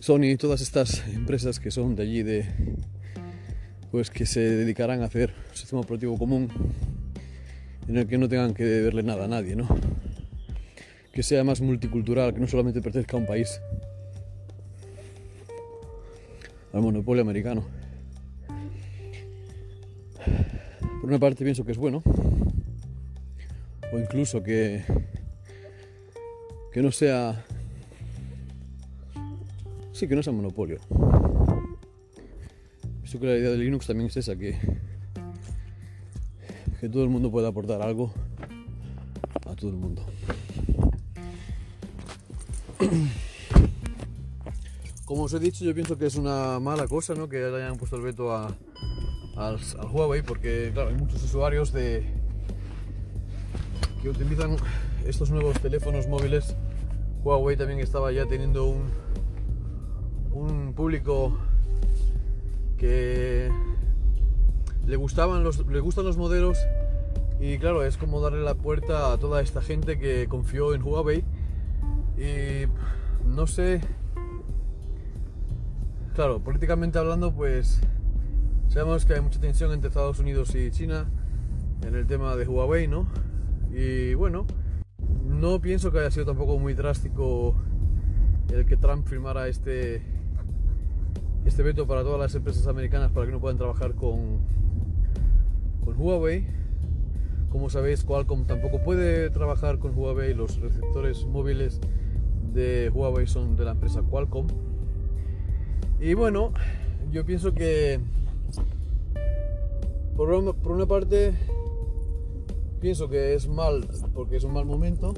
Sony, 0.00 0.36
todas 0.38 0.62
estas 0.62 1.06
empresas 1.08 1.60
que 1.60 1.70
son 1.70 1.96
de 1.96 2.02
allí, 2.02 2.22
de, 2.22 2.46
pues 3.90 4.08
que 4.08 4.24
se 4.24 4.40
dedicarán 4.40 5.02
a 5.02 5.06
hacer 5.06 5.34
un 5.50 5.56
sistema 5.56 5.82
operativo 5.82 6.16
común 6.16 6.48
en 7.88 7.98
el 7.98 8.06
que 8.06 8.16
no 8.16 8.26
tengan 8.26 8.54
que 8.54 8.64
verle 8.64 9.02
nada 9.02 9.26
a 9.26 9.28
nadie, 9.28 9.54
¿no? 9.54 9.68
Que 11.14 11.22
sea 11.22 11.44
más 11.44 11.60
multicultural, 11.60 12.34
que 12.34 12.40
no 12.40 12.48
solamente 12.48 12.82
pertenezca 12.82 13.16
a 13.16 13.20
un 13.20 13.26
país, 13.26 13.60
al 16.72 16.82
monopolio 16.82 17.22
americano. 17.22 17.64
Por 21.00 21.08
una 21.08 21.20
parte 21.20 21.44
pienso 21.44 21.64
que 21.64 21.70
es 21.70 21.78
bueno, 21.78 22.02
o 23.92 23.98
incluso 23.98 24.42
que, 24.42 24.82
que 26.72 26.82
no 26.82 26.90
sea... 26.90 27.44
Sí, 29.92 30.08
que 30.08 30.16
no 30.16 30.22
sea 30.24 30.32
monopolio. 30.32 30.78
Pienso 33.02 33.20
que 33.20 33.26
la 33.26 33.36
idea 33.36 33.50
de 33.50 33.58
Linux 33.58 33.86
también 33.86 34.08
es 34.08 34.16
esa, 34.16 34.34
que, 34.34 34.58
que 36.80 36.88
todo 36.88 37.04
el 37.04 37.10
mundo 37.10 37.30
pueda 37.30 37.48
aportar 37.48 37.82
algo 37.82 38.12
a 39.46 39.54
todo 39.54 39.70
el 39.70 39.76
mundo. 39.76 40.04
Como 45.04 45.24
os 45.24 45.34
he 45.34 45.38
dicho, 45.38 45.64
yo 45.64 45.74
pienso 45.74 45.98
que 45.98 46.06
es 46.06 46.16
una 46.16 46.58
mala 46.60 46.88
cosa 46.88 47.14
¿no? 47.14 47.28
que 47.28 47.44
hayan 47.44 47.76
puesto 47.76 47.96
el 47.96 48.02
veto 48.02 48.32
a, 48.32 48.56
al, 49.36 49.58
Huawei 49.92 50.22
porque 50.22 50.70
claro, 50.72 50.88
hay 50.88 50.96
muchos 50.96 51.22
usuarios 51.22 51.72
de, 51.72 52.06
que 54.02 54.08
utilizan 54.08 54.56
estos 55.06 55.30
nuevos 55.30 55.60
teléfonos 55.60 56.08
móviles. 56.08 56.56
Huawei 57.22 57.56
también 57.56 57.80
estaba 57.80 58.12
ya 58.12 58.26
teniendo 58.26 58.64
un, 58.66 58.90
un 60.32 60.72
público 60.74 61.36
que 62.78 63.50
le 64.86 64.96
gustaban 64.96 65.44
los, 65.44 65.66
le 65.66 65.80
gustan 65.80 66.04
los 66.04 66.16
modelos 66.16 66.58
y 67.40 67.58
claro, 67.58 67.84
es 67.84 67.96
como 67.96 68.20
darle 68.20 68.42
la 68.42 68.54
puerta 68.54 69.12
a 69.12 69.18
toda 69.18 69.42
esta 69.42 69.62
gente 69.62 69.98
que 69.98 70.28
confió 70.28 70.74
en 70.74 70.82
Huawei 70.82 71.24
no 73.34 73.46
sé, 73.46 73.80
claro, 76.14 76.40
políticamente 76.40 76.98
hablando 76.98 77.34
pues 77.34 77.80
Sabemos 78.74 79.04
que 79.04 79.14
hay 79.14 79.20
mucha 79.20 79.40
tensión 79.40 79.70
entre 79.70 79.86
Estados 79.86 80.18
Unidos 80.18 80.52
y 80.56 80.68
China 80.72 81.06
en 81.86 81.94
el 81.94 82.08
tema 82.08 82.34
de 82.34 82.44
Huawei, 82.44 82.88
¿no? 82.88 83.06
Y 83.72 84.14
bueno, 84.14 84.46
no 85.24 85.60
pienso 85.60 85.92
que 85.92 86.00
haya 86.00 86.10
sido 86.10 86.26
tampoco 86.26 86.58
muy 86.58 86.74
drástico 86.74 87.54
el 88.52 88.66
que 88.66 88.76
Trump 88.76 89.06
firmara 89.06 89.46
este, 89.46 90.02
este 91.44 91.62
veto 91.62 91.86
para 91.86 92.02
todas 92.02 92.18
las 92.18 92.34
empresas 92.34 92.66
americanas 92.66 93.12
para 93.12 93.26
que 93.26 93.32
no 93.32 93.38
puedan 93.38 93.58
trabajar 93.58 93.94
con, 93.94 94.40
con 95.84 95.94
Huawei. 95.96 96.44
Como 97.50 97.70
sabéis, 97.70 98.02
Qualcomm 98.02 98.44
tampoco 98.44 98.82
puede 98.82 99.30
trabajar 99.30 99.78
con 99.78 99.96
Huawei. 99.96 100.34
Los 100.34 100.60
receptores 100.60 101.26
móviles 101.26 101.80
de 102.54 102.90
Huawei 102.90 103.26
son 103.26 103.56
de 103.56 103.64
la 103.64 103.72
empresa 103.72 104.02
Qualcomm. 104.02 104.46
Y 106.00 106.14
bueno, 106.14 106.52
yo 107.10 107.24
pienso 107.26 107.52
que 107.52 108.00
por 110.16 110.30
una, 110.30 110.86
parte, 110.86 111.34
pienso 112.80 113.08
que 113.08 113.34
es 113.34 113.48
mal 113.48 113.86
porque 114.14 114.36
es 114.36 114.44
un 114.44 114.52
mal 114.52 114.64
momento. 114.64 115.12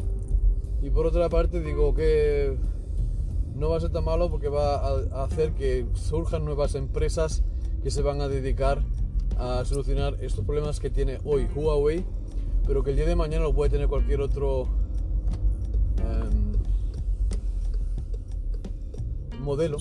Y 0.83 0.91
por 0.91 1.07
otra 1.07 1.29
parte, 1.29 1.61
digo 1.61 1.95
que 1.95 2.57
no 3.55 3.71
va 3.71 3.77
a 3.77 3.81
ser 3.81 3.91
tan 3.91 4.05
malo 4.05 4.31
porque 4.31 4.49
va 4.49 4.77
a 4.77 5.25
hacer 5.25 5.53
que 5.53 5.87
surjan 5.95 6.45
nuevas 6.45 6.75
empresas 6.75 7.43
que 7.83 7.91
se 7.91 8.03
van 8.03 8.21
a 8.21 8.29
dedicar 8.29 8.83
a 9.39 9.65
solucionar 9.65 10.17
estos 10.23 10.45
problemas 10.45 10.81
que 10.81 10.89
tiene 10.89 11.19
hoy 11.25 11.47
Huawei, 11.55 12.05
pero 12.67 12.83
que 12.83 12.91
el 12.91 12.97
día 12.97 13.07
de 13.07 13.17
mañana 13.17 13.45
lo 13.45 13.55
puede 13.55 13.71
tener 13.71 13.89
cualquier 13.89 14.23
otro 14.23 14.67
modelo 19.47 19.79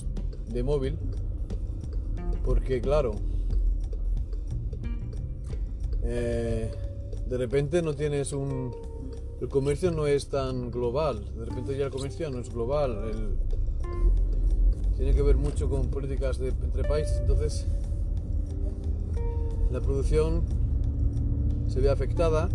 de 0.53 0.63
móvil. 0.63 0.97
Porque 2.45 2.79
claro, 2.79 3.15
eh, 6.03 6.71
de 7.27 7.37
repente 7.37 7.81
no 7.81 7.93
tienes 7.93 8.31
un... 8.31 8.71
El 9.41 9.49
comercio 9.49 9.91
no 9.91 10.07
es 10.07 10.29
tan 10.29 10.71
global, 10.71 11.25
de 11.35 11.45
repente 11.45 11.77
ya 11.77 11.85
el 11.85 11.91
comercio 11.91 12.29
no 12.29 12.39
es 12.39 12.49
global, 12.49 13.35
tiene 14.95 15.13
que 15.13 15.21
ver 15.21 15.35
mucho 15.35 15.69
con 15.69 15.87
políticas 15.89 16.37
de, 16.39 16.49
entre 16.49 16.83
países, 16.85 17.17
entonces 17.19 17.67
la 19.71 19.81
producción 19.81 20.43
se 21.67 21.81
ve 21.81 21.89
afectada 21.89 22.47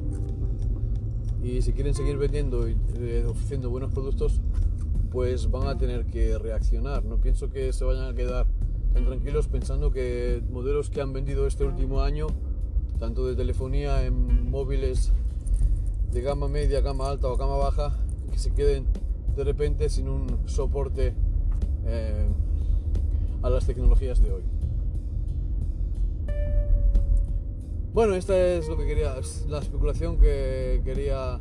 y 1.42 1.60
si 1.60 1.72
quieren 1.72 1.94
seguir 1.94 2.16
vendiendo 2.16 2.66
y 2.66 2.76
eh, 2.96 3.26
ofreciendo 3.28 3.68
buenos 3.68 3.92
productos, 3.92 4.40
pues 5.10 5.50
van 5.50 5.66
a 5.66 5.76
tener 5.76 6.06
que 6.06 6.38
reaccionar. 6.38 7.04
No 7.04 7.20
pienso 7.20 7.50
que 7.50 7.72
se 7.72 7.84
vayan 7.84 8.04
a 8.04 8.14
quedar 8.14 8.46
tan 8.92 9.04
tranquilos 9.04 9.48
pensando 9.48 9.90
que 9.90 10.42
modelos 10.50 10.90
que 10.90 11.00
han 11.00 11.12
vendido 11.12 11.46
este 11.46 11.64
último 11.64 12.02
año 12.02 12.28
tanto 12.98 13.26
de 13.26 13.34
telefonía 13.34 14.04
en 14.04 14.50
móviles 14.50 15.12
de 16.12 16.20
gama 16.20 16.48
media, 16.48 16.82
gama 16.82 17.08
alta 17.08 17.28
o 17.28 17.36
gama 17.36 17.56
baja, 17.56 17.96
que 18.30 18.38
se 18.38 18.52
queden 18.52 18.86
de 19.36 19.44
repente 19.44 19.88
sin 19.88 20.08
un 20.08 20.46
soporte 20.46 21.14
eh, 21.86 22.28
a 23.42 23.48
las 23.48 23.66
tecnologías 23.66 24.20
de 24.22 24.32
hoy. 24.32 24.42
Bueno, 27.94 28.14
esta 28.14 28.36
es 28.38 28.68
lo 28.68 28.76
que 28.76 28.86
quería, 28.86 29.14
la 29.48 29.58
especulación 29.58 30.18
que 30.18 30.82
quería, 30.84 31.40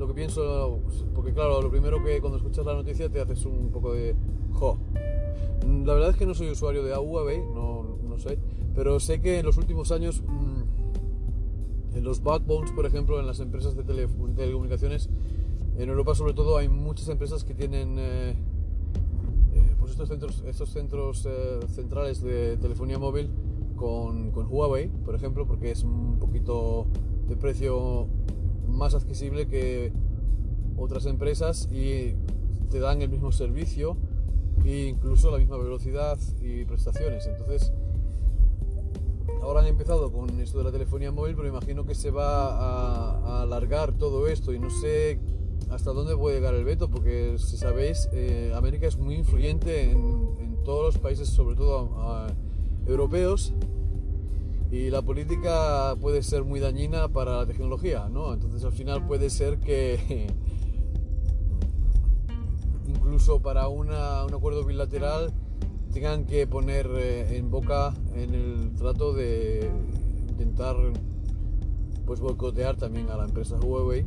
lo 0.00 0.08
que 0.08 0.14
pienso, 0.14 0.80
porque 1.14 1.34
claro, 1.34 1.60
lo 1.60 1.70
primero 1.70 2.02
que 2.02 2.22
cuando 2.22 2.38
escuchas 2.38 2.64
la 2.64 2.72
noticia 2.72 3.10
te 3.10 3.20
haces 3.20 3.44
un 3.44 3.70
poco 3.70 3.92
de 3.92 4.16
jo. 4.50 4.78
La 5.84 5.92
verdad 5.92 6.10
es 6.10 6.16
que 6.16 6.24
no 6.24 6.34
soy 6.34 6.48
usuario 6.48 6.82
de 6.82 6.96
Huawei, 6.96 7.40
no, 7.54 7.98
no 8.08 8.18
sé, 8.18 8.38
pero 8.74 8.98
sé 8.98 9.20
que 9.20 9.40
en 9.40 9.44
los 9.44 9.58
últimos 9.58 9.92
años 9.92 10.22
mm, 10.26 11.96
en 11.98 12.02
los 12.02 12.22
backbones, 12.22 12.72
por 12.72 12.86
ejemplo, 12.86 13.20
en 13.20 13.26
las 13.26 13.40
empresas 13.40 13.76
de 13.76 13.84
telecomunicaciones, 13.84 15.10
en 15.76 15.88
Europa 15.90 16.14
sobre 16.14 16.32
todo 16.32 16.56
hay 16.56 16.70
muchas 16.70 17.10
empresas 17.10 17.44
que 17.44 17.52
tienen 17.52 17.98
eh, 17.98 18.30
eh, 19.52 19.74
pues 19.78 19.92
estos 19.92 20.08
centros, 20.08 20.42
estos 20.46 20.70
centros 20.70 21.26
eh, 21.28 21.60
centrales 21.68 22.22
de 22.22 22.56
telefonía 22.56 22.98
móvil 22.98 23.28
con, 23.76 24.30
con, 24.30 24.46
Huawei, 24.50 24.88
por 25.04 25.14
ejemplo, 25.14 25.46
porque 25.46 25.72
es 25.72 25.84
un 25.84 26.18
poquito 26.18 26.86
de 27.28 27.36
precio 27.36 28.08
más 28.70 28.94
accesible 28.94 29.46
que 29.46 29.92
otras 30.76 31.06
empresas 31.06 31.68
y 31.70 32.14
te 32.70 32.80
dan 32.80 33.02
el 33.02 33.08
mismo 33.08 33.32
servicio 33.32 33.96
e 34.64 34.86
incluso 34.86 35.30
la 35.30 35.38
misma 35.38 35.56
velocidad 35.56 36.18
y 36.40 36.64
prestaciones. 36.64 37.26
Entonces, 37.26 37.72
ahora 39.42 39.60
han 39.60 39.66
empezado 39.66 40.12
con 40.12 40.40
esto 40.40 40.58
de 40.58 40.64
la 40.64 40.72
telefonía 40.72 41.12
móvil, 41.12 41.34
pero 41.34 41.48
imagino 41.48 41.84
que 41.84 41.94
se 41.94 42.10
va 42.10 42.54
a, 42.54 43.42
alargar 43.42 43.92
todo 43.92 44.26
esto 44.28 44.52
y 44.52 44.58
no 44.58 44.70
sé 44.70 45.18
hasta 45.70 45.92
dónde 45.92 46.16
puede 46.16 46.36
llegar 46.36 46.54
el 46.54 46.64
veto, 46.64 46.90
porque 46.90 47.36
si 47.38 47.56
sabéis, 47.56 48.08
eh, 48.12 48.52
América 48.54 48.86
es 48.86 48.96
muy 48.96 49.14
influyente 49.14 49.90
en, 49.90 50.30
todos 50.64 50.84
los 50.94 50.98
países, 50.98 51.26
sobre 51.28 51.56
todo 51.56 51.88
europeos, 52.86 53.54
y 54.70 54.90
la 54.90 55.02
política 55.02 55.96
puede 56.00 56.22
ser 56.22 56.44
muy 56.44 56.60
dañina 56.60 57.08
para 57.08 57.38
la 57.38 57.46
tecnología, 57.46 58.08
¿no? 58.08 58.32
Entonces 58.32 58.64
al 58.64 58.72
final 58.72 59.06
puede 59.06 59.30
ser 59.30 59.58
que 59.58 60.28
incluso 62.86 63.40
para 63.40 63.68
un 63.68 63.90
acuerdo 63.90 64.64
bilateral 64.64 65.32
tengan 65.92 66.24
que 66.24 66.46
poner 66.46 66.88
eh, 66.94 67.36
en 67.36 67.50
boca 67.50 67.94
en 68.14 68.34
el 68.34 68.74
trato 68.76 69.12
de 69.12 69.70
intentar 70.28 70.76
pues 72.06 72.20
boicotear 72.20 72.76
también 72.76 73.10
a 73.10 73.16
la 73.16 73.24
empresa 73.24 73.58
Huawei 73.58 74.06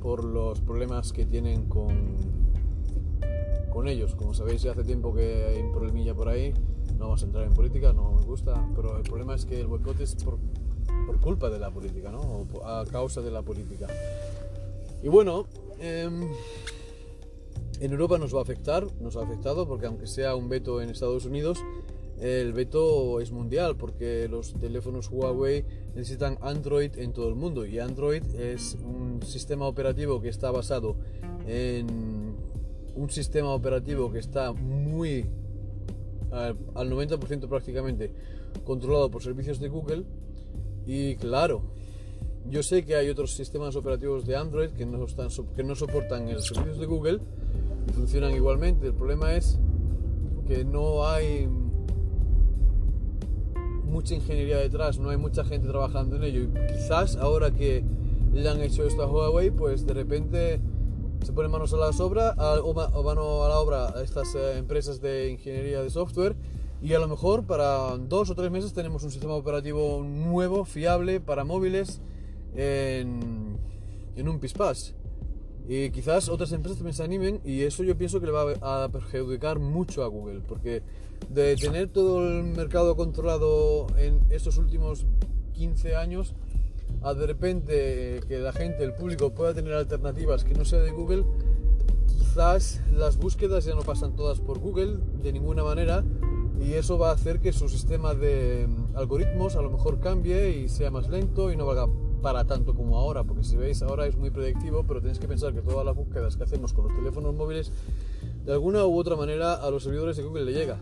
por 0.00 0.24
los 0.24 0.60
problemas 0.60 1.12
que 1.12 1.26
tienen 1.26 1.68
con, 1.68 2.16
con 3.70 3.88
ellos. 3.88 4.14
Como 4.14 4.34
sabéis, 4.34 4.64
hace 4.66 4.84
tiempo 4.84 5.14
que 5.14 5.44
hay 5.44 5.62
un 5.62 5.72
problemilla 5.72 6.14
por 6.14 6.28
ahí. 6.28 6.52
No 6.96 7.06
vamos 7.06 7.22
a 7.22 7.26
entrar 7.26 7.46
en 7.46 7.52
política, 7.52 7.92
no 7.92 8.19
gusta, 8.30 8.64
pero 8.76 8.96
el 8.96 9.02
problema 9.02 9.34
es 9.34 9.44
que 9.44 9.60
el 9.60 9.66
boicot 9.66 10.00
es 10.00 10.14
por, 10.14 10.38
culpa 11.20 11.50
de 11.50 11.58
la 11.58 11.70
política, 11.70 12.12
¿no? 12.12 12.46
A 12.64 12.84
causa 12.86 13.20
de 13.20 13.30
la 13.30 13.42
política. 13.42 13.88
Y 15.02 15.08
bueno, 15.08 15.46
em, 15.80 16.28
en 17.80 17.92
Europa 17.92 18.18
nos 18.18 18.32
va 18.32 18.38
a 18.38 18.42
afectar, 18.42 18.86
nos 19.00 19.16
ha 19.16 19.22
afectado, 19.22 19.66
porque 19.66 19.86
aunque 19.86 20.06
sea 20.06 20.36
un 20.36 20.48
veto 20.48 20.80
en 20.80 20.90
Estados 20.90 21.24
Unidos, 21.24 21.58
el 22.20 22.52
veto 22.52 23.20
es 23.20 23.32
mundial, 23.32 23.76
porque 23.76 24.28
los 24.28 24.54
teléfonos 24.54 25.08
Huawei 25.10 25.64
necesitan 25.96 26.38
Android 26.40 26.96
en 26.98 27.12
todo 27.12 27.28
el 27.28 27.34
mundo, 27.34 27.66
y 27.66 27.80
Android 27.80 28.22
es 28.36 28.76
un 28.84 29.22
sistema 29.24 29.66
operativo 29.66 30.20
que 30.20 30.28
está 30.28 30.52
basado 30.52 30.94
en 31.48 32.36
un 32.94 33.10
sistema 33.10 33.50
operativo 33.50 34.12
que 34.12 34.20
está 34.20 34.52
muy 34.52 35.26
al, 36.32 36.56
90% 36.90 37.48
prácticamente 37.48 38.12
controlado 38.64 39.10
por 39.10 39.22
servicios 39.22 39.60
de 39.60 39.68
Google 39.68 40.04
y 40.86 41.16
claro, 41.16 41.62
yo 42.48 42.62
sé 42.62 42.84
que 42.84 42.96
hay 42.96 43.08
otros 43.08 43.32
sistemas 43.32 43.76
operativos 43.76 44.26
de 44.26 44.36
Android 44.36 44.70
que 44.70 44.86
no, 44.86 45.04
están, 45.04 45.28
que 45.54 45.62
no 45.62 45.74
soportan 45.74 46.32
los 46.32 46.46
servicios 46.46 46.78
de 46.78 46.86
Google 46.86 47.20
y 47.88 47.92
funcionan 47.92 48.34
igualmente. 48.34 48.86
El 48.86 48.94
problema 48.94 49.34
es 49.34 49.58
que 50.48 50.64
no 50.64 51.06
hay 51.06 51.48
mucha 53.84 54.14
ingeniería 54.14 54.56
detrás, 54.56 54.98
no 54.98 55.10
hay 55.10 55.16
mucha 55.16 55.44
gente 55.44 55.68
trabajando 55.68 56.16
en 56.16 56.24
ello. 56.24 56.42
Y 56.42 56.72
quizás 56.72 57.16
ahora 57.16 57.50
que 57.50 57.84
le 58.32 58.48
han 58.48 58.60
hecho 58.62 58.84
esto 58.84 59.02
a 59.02 59.10
Huawei, 59.10 59.50
pues 59.50 59.86
de 59.86 59.94
repente 59.94 60.60
se 61.22 61.32
ponen 61.32 61.50
manos 61.50 61.72
a 61.74 61.76
la 61.76 61.90
obra 61.90 62.34
o 62.62 63.02
mano 63.02 63.44
a 63.44 63.48
la 63.48 63.58
obra 63.58 63.88
a 63.88 64.02
estas 64.02 64.34
eh, 64.34 64.58
empresas 64.58 65.00
de 65.00 65.30
ingeniería 65.30 65.82
de 65.82 65.90
software 65.90 66.34
y 66.82 66.94
a 66.94 66.98
lo 66.98 67.08
mejor 67.08 67.44
para 67.44 67.96
dos 67.98 68.30
o 68.30 68.34
tres 68.34 68.50
meses 68.50 68.72
tenemos 68.72 69.04
un 69.04 69.10
sistema 69.10 69.34
operativo 69.34 70.02
nuevo, 70.02 70.64
fiable 70.64 71.20
para 71.20 71.44
móviles 71.44 72.00
en, 72.56 73.58
en 74.16 74.28
un 74.28 74.38
pispás. 74.38 74.94
Y 75.68 75.90
quizás 75.90 76.28
otras 76.28 76.50
empresas 76.52 76.78
también 76.78 76.94
se 76.94 77.04
animen 77.04 77.40
y 77.44 77.62
eso 77.62 77.84
yo 77.84 77.96
pienso 77.96 78.18
que 78.18 78.26
le 78.26 78.32
va 78.32 78.84
a 78.84 78.88
perjudicar 78.88 79.58
mucho 79.58 80.02
a 80.02 80.08
Google, 80.08 80.40
porque 80.48 80.82
de 81.28 81.54
tener 81.56 81.88
todo 81.88 82.26
el 82.26 82.44
mercado 82.44 82.96
controlado 82.96 83.86
en 83.98 84.24
estos 84.30 84.56
últimos 84.56 85.04
15 85.52 85.94
años, 85.94 86.34
a 87.02 87.14
de 87.14 87.26
repente 87.26 88.20
que 88.28 88.38
la 88.38 88.52
gente, 88.52 88.84
el 88.84 88.94
público 88.94 89.32
pueda 89.34 89.54
tener 89.54 89.72
alternativas 89.74 90.44
que 90.44 90.54
no 90.54 90.64
sea 90.64 90.80
de 90.80 90.90
Google, 90.90 91.24
quizás 92.06 92.80
las 92.92 93.16
búsquedas 93.16 93.64
ya 93.64 93.74
no 93.74 93.82
pasan 93.82 94.14
todas 94.14 94.40
por 94.40 94.58
Google 94.58 94.98
de 95.22 95.32
ninguna 95.32 95.64
manera 95.64 96.04
y 96.60 96.74
eso 96.74 96.98
va 96.98 97.10
a 97.10 97.14
hacer 97.14 97.40
que 97.40 97.52
su 97.52 97.68
sistema 97.68 98.14
de 98.14 98.68
mm, 98.68 98.96
algoritmos 98.96 99.56
a 99.56 99.62
lo 99.62 99.70
mejor 99.70 99.98
cambie 100.00 100.58
y 100.58 100.68
sea 100.68 100.90
más 100.90 101.08
lento 101.08 101.50
y 101.50 101.56
no 101.56 101.66
valga 101.66 101.88
para 102.20 102.44
tanto 102.44 102.74
como 102.74 102.98
ahora, 102.98 103.24
porque 103.24 103.44
si 103.44 103.56
veis 103.56 103.80
ahora 103.82 104.06
es 104.06 104.16
muy 104.16 104.30
predictivo, 104.30 104.84
pero 104.86 105.00
tenéis 105.00 105.18
que 105.18 105.26
pensar 105.26 105.54
que 105.54 105.62
todas 105.62 105.86
las 105.86 105.96
búsquedas 105.96 106.36
que 106.36 106.44
hacemos 106.44 106.74
con 106.74 106.84
los 106.84 106.94
teléfonos 106.94 107.34
móviles 107.34 107.72
de 108.44 108.52
alguna 108.52 108.84
u 108.84 108.98
otra 108.98 109.16
manera 109.16 109.54
a 109.54 109.70
los 109.70 109.84
servidores 109.84 110.18
de 110.18 110.22
Google 110.24 110.44
le 110.44 110.52
llega. 110.52 110.78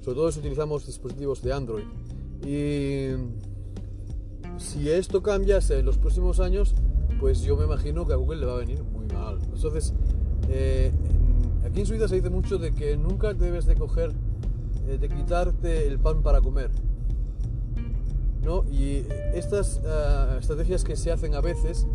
Sobre 0.00 0.16
todo 0.16 0.32
si 0.32 0.40
utilizamos 0.40 0.86
dispositivos 0.86 1.42
de 1.42 1.52
Android. 1.52 1.84
Y 2.46 3.08
si 4.58 4.90
esto 4.90 5.22
cambiase 5.22 5.78
en 5.78 5.86
los 5.86 5.98
próximos 5.98 6.40
años, 6.40 6.74
pues 7.20 7.42
yo 7.42 7.56
me 7.56 7.64
imagino 7.64 8.06
que 8.06 8.12
a 8.12 8.16
Google 8.16 8.40
le 8.40 8.46
va 8.46 8.54
a 8.54 8.58
venir 8.58 8.82
muy 8.82 9.06
mal. 9.06 9.38
Entonces, 9.52 9.94
eh, 10.48 10.92
aquí 11.64 11.80
en 11.80 11.86
Suiza 11.86 12.08
se 12.08 12.16
dice 12.16 12.30
mucho 12.30 12.58
de 12.58 12.72
que 12.72 12.96
nunca 12.96 13.34
debes 13.34 13.66
de 13.66 13.74
coger 13.74 14.12
eh, 14.88 14.98
de 14.98 15.08
quitarte 15.08 15.86
el 15.86 15.98
pan 15.98 16.22
para 16.22 16.40
comer. 16.40 16.70
¿no? 18.42 18.64
Y 18.70 19.04
estas 19.34 19.80
eh, 19.84 20.36
estrategias 20.40 20.84
que 20.84 20.96
se 20.96 21.12
hacen 21.12 21.34
a 21.34 21.40
veces 21.40 21.86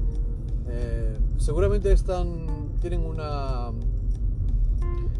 seguramente 1.37 1.91
están, 1.91 2.77
tienen 2.81 3.01
una... 3.01 3.71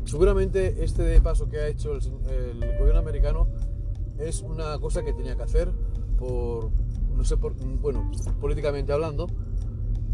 Seguramente 0.06 0.84
este 0.84 1.22
paso 1.22 1.48
que 1.48 1.60
ha 1.60 1.68
hecho 1.68 1.94
el, 1.96 2.60
gobierno 2.80 3.00
americano 3.00 3.48
es 4.18 4.42
una 4.42 4.80
cosa 4.80 5.04
que 5.04 5.14
tenía 5.14 5.36
que 5.36 5.44
hacer 5.44 5.72
por, 6.18 6.72
no 7.16 7.24
sé, 7.24 7.38
por, 7.38 7.54
bueno, 7.56 8.12
políticamente 8.40 8.94
hablando, 8.94 9.28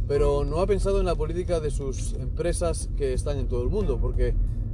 pero 0.07 0.43
no 0.43 0.59
ha 0.59 0.67
pensado 0.67 0.99
en 0.99 1.05
la 1.05 1.15
política 1.15 1.59
de 1.59 1.69
sus 1.69 2.13
empresas 2.13 2.89
que 2.97 3.13
están 3.13 3.37
en 3.37 3.47
todo 3.47 3.63
el 3.63 3.69
mundo, 3.69 3.99
porque 3.99 4.33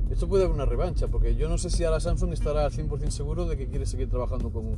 esto 0.09 0.27
puede 0.27 0.43
haber 0.43 0.55
una 0.55 0.65
revancha, 0.65 1.07
porque 1.07 1.35
yo 1.35 1.49
no 1.49 1.57
sé 1.57 1.69
si 1.69 1.83
ahora 1.83 1.99
Samsung 1.99 2.31
estará 2.33 2.65
al 2.65 2.71
100% 2.71 3.09
seguro 3.09 3.45
de 3.45 3.57
que 3.57 3.67
quiere 3.67 3.85
seguir 3.85 4.09
trabajando 4.09 4.49
con, 4.49 4.77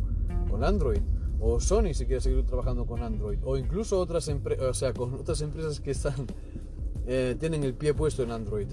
con 0.50 0.64
Android, 0.64 1.02
o 1.40 1.60
Sony 1.60 1.94
si 1.94 2.06
quiere 2.06 2.22
seguir 2.22 2.46
trabajando 2.46 2.86
con 2.86 3.04
Android, 3.04 3.40
o 3.44 3.58
incluso 3.58 4.00
otras, 4.00 4.28
o 4.30 4.74
sea, 4.74 4.94
con 4.94 5.14
otras 5.14 5.42
empresas 5.42 5.80
que 5.80 5.92
están, 5.92 6.26
eh, 7.06 7.36
tienen 7.40 7.64
el 7.64 7.74
pie 7.74 7.94
puesto 7.94 8.24
en 8.24 8.32
Android. 8.32 8.68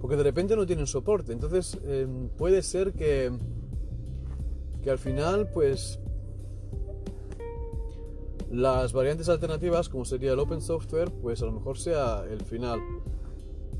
Porque 0.00 0.16
de 0.16 0.22
repente 0.22 0.54
no 0.54 0.66
tienen 0.66 0.86
soporte, 0.86 1.32
entonces 1.32 1.78
em, 1.84 2.28
puede 2.28 2.62
ser 2.62 2.92
que, 2.92 3.32
que 4.82 4.90
al 4.90 4.98
final, 4.98 5.50
pues, 5.52 5.98
las 8.50 8.92
variantes 8.92 9.28
alternativas, 9.28 9.88
como 9.88 10.04
sería 10.04 10.32
el 10.32 10.38
Open 10.38 10.60
Software, 10.60 11.10
pues 11.10 11.42
a 11.42 11.46
lo 11.46 11.52
mejor 11.52 11.78
sea 11.78 12.24
el 12.30 12.40
final. 12.42 12.80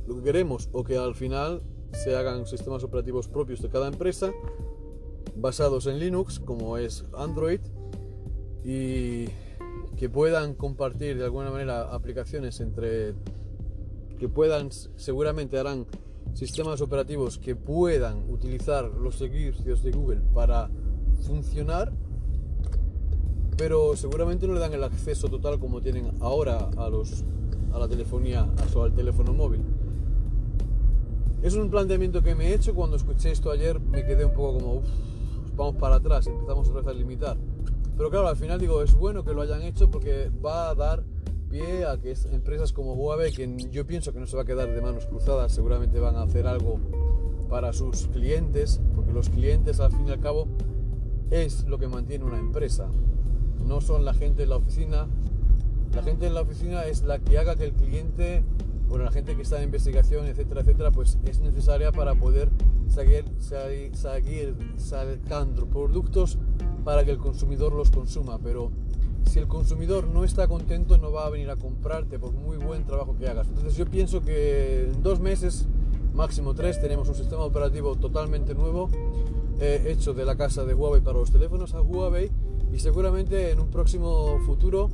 Lo 0.07 0.17
que 0.17 0.23
queremos 0.23 0.69
o 0.73 0.85
que 0.85 0.97
al 0.97 1.15
final 1.15 1.63
se 1.93 2.17
hagan 2.17 2.47
sistemas 2.47 2.85
operativos 2.85 3.29
propios 3.29 3.63
de 3.63 3.69
cada 3.69 3.89
empresa 3.89 4.33
basados 5.37 5.87
en 5.87 5.99
Linux 5.99 6.41
como 6.41 6.77
es 6.77 7.05
Android 7.17 7.61
y 8.65 9.27
que 9.97 10.09
puedan 10.09 10.55
compartir 10.55 11.17
de 11.19 11.25
alguna 11.25 11.51
manera 11.51 11.95
aplicaciones 11.95 12.61
entre 12.61 13.15
que 14.19 14.29
puedan 14.29 14.71
seguramente 14.71 15.59
harán 15.59 15.87
sistemas 16.35 16.81
operativos 16.81 17.39
que 17.39 17.57
puedan 17.57 18.31
utilizar 18.31 18.85
los 18.85 19.17
servicios 19.17 19.83
de 19.83 19.91
Google 19.93 20.21
para 20.35 20.71
funcionar 21.23 21.93
pero 23.59 23.94
seguramente 23.97 24.47
no 24.47 24.55
le 24.55 24.61
dan 24.61 24.73
el 24.73 24.85
acceso 24.85 25.29
total 25.29 25.59
como 25.59 25.83
tienen 25.83 26.12
ahora 26.21 26.71
a 26.79 26.88
los 26.88 27.25
a 27.75 27.79
la 27.79 27.87
telefonía 27.87 28.49
o 28.75 28.83
al 28.83 28.94
teléfono 28.94 29.35
móvil 29.35 29.61
es 31.42 31.55
un 31.55 31.71
planteamiento 31.71 32.23
que 32.23 32.35
me 32.35 32.49
he 32.49 32.55
hecho 32.55 32.75
cuando 32.75 32.97
escuché 32.97 33.31
esto 33.31 33.51
ayer, 33.51 33.79
me 33.79 34.05
quedé 34.05 34.25
un 34.25 34.33
poco 34.33 34.59
como, 34.59 34.83
vamos 35.57 35.77
para 35.77 35.97
atrás, 35.97 36.27
empezamos 36.27 36.71
a 36.87 36.92
limitar. 36.92 37.37
Pero 37.97 38.11
claro, 38.11 38.29
al 38.29 38.37
final 38.37 38.59
digo, 38.59 38.83
es 38.83 38.94
bueno 38.94 39.25
que 39.25 39.33
lo 39.33 39.42
hayan 39.42 39.62
hecho 39.62 39.90
porque 39.90 40.31
va 40.44 40.71
a 40.71 40.75
dar 40.75 41.05
pie 41.49 41.87
a 41.87 41.97
que 41.97 42.14
empresas 42.33 42.73
como 42.73 42.94
Huawei, 42.94 43.33
que 43.33 43.49
yo 43.71 43.87
pienso 43.87 44.12
que 44.12 44.21
no 44.21 44.27
se 44.27 44.37
va 44.37 44.42
a 44.42 44.44
quedar 44.44 44.73
de 44.73 44.81
manos 44.81 45.07
cruzadas, 45.07 45.53
seguramente 45.53 46.01
van 46.01 46.16
a 46.16 46.23
hacer 46.23 46.47
algo 46.47 46.81
para 47.49 47.73
sus 47.73 48.09
clientes, 48.09 48.81
porque 48.94 49.12
los 49.12 49.29
clientes 49.31 49.81
al 49.81 49.92
fin 49.92 50.09
y 50.09 50.11
al 50.11 50.21
cabo 50.21 50.49
es 51.31 51.64
lo 51.64 51.79
que 51.79 51.87
mantiene 51.87 52.25
una 52.25 52.38
empresa. 52.38 52.90
No 53.66 53.81
son 53.81 54.05
la 54.05 54.14
gente 54.14 54.44
en 54.44 54.51
la 54.51 54.57
oficina. 54.57 55.07
La 55.94 56.03
gente 56.03 56.27
en 56.27 56.35
la 56.35 56.42
oficina 56.42 56.85
es 56.85 57.03
la 57.03 57.18
que 57.18 57.38
haga 57.38 57.57
que 57.57 57.64
el 57.64 57.73
cliente 57.73 58.44
bueno, 58.88 59.05
la 59.05 59.11
gente 59.11 59.37
que 59.37 59.42
está 59.42 59.59
en 59.59 59.64
investigación, 59.64 60.27
etcétera, 60.27 60.62
etcétera, 60.62 60.90
pues 60.90 61.18
es 61.27 61.40
necesaria 61.40 61.92
para 61.92 62.14
poder 62.14 62.49
seguir, 62.88 63.25
seguir 63.92 64.55
sacando 64.79 65.66
productos 65.66 66.38
para 66.85 67.05
que 67.05 67.11
el 67.11 67.18
consumidor 67.18 67.75
los 67.75 67.90
consuma. 67.90 68.38
Pero 68.38 68.71
si 69.27 69.38
el 69.38 69.47
consumidor 69.47 70.07
no 70.07 70.25
está 70.25 70.49
contento, 70.49 70.97
no 70.97 71.12
va 71.12 71.27
a 71.27 71.31
venir 71.31 71.51
a 71.51 71.57
comprarte 71.57 72.18
por 72.18 72.33
muy 72.33 72.57
buen 72.57 72.85
trabajo 72.87 73.14
que 73.18 73.29
hagas. 73.29 73.47
Entonces 73.49 73.77
yo 73.77 73.85
pienso 73.85 74.23
que 74.23 74.85
en 74.85 75.03
dos 75.03 75.21
meses, 75.21 75.66
máximo 76.14 76.55
tres, 76.55 76.81
tenemos 76.81 77.09
un 77.11 77.14
sistema 77.14 77.42
operativo 77.42 77.94
totalmente 77.97 78.55
nuevo, 78.55 78.88
eh, 79.61 79.85
hecho 79.88 80.14
de 80.14 80.25
la 80.25 80.37
casa 80.37 80.64
de 80.64 80.73
Huawei 80.73 81.03
para 81.03 81.18
los 81.18 81.31
teléfonos 81.31 81.75
a 81.75 81.83
Huawei 81.83 82.31
y 82.73 82.79
seguramente 82.79 83.51
en 83.51 83.61
un 83.61 83.69
próximo 83.69 84.39
futuro 84.47 84.91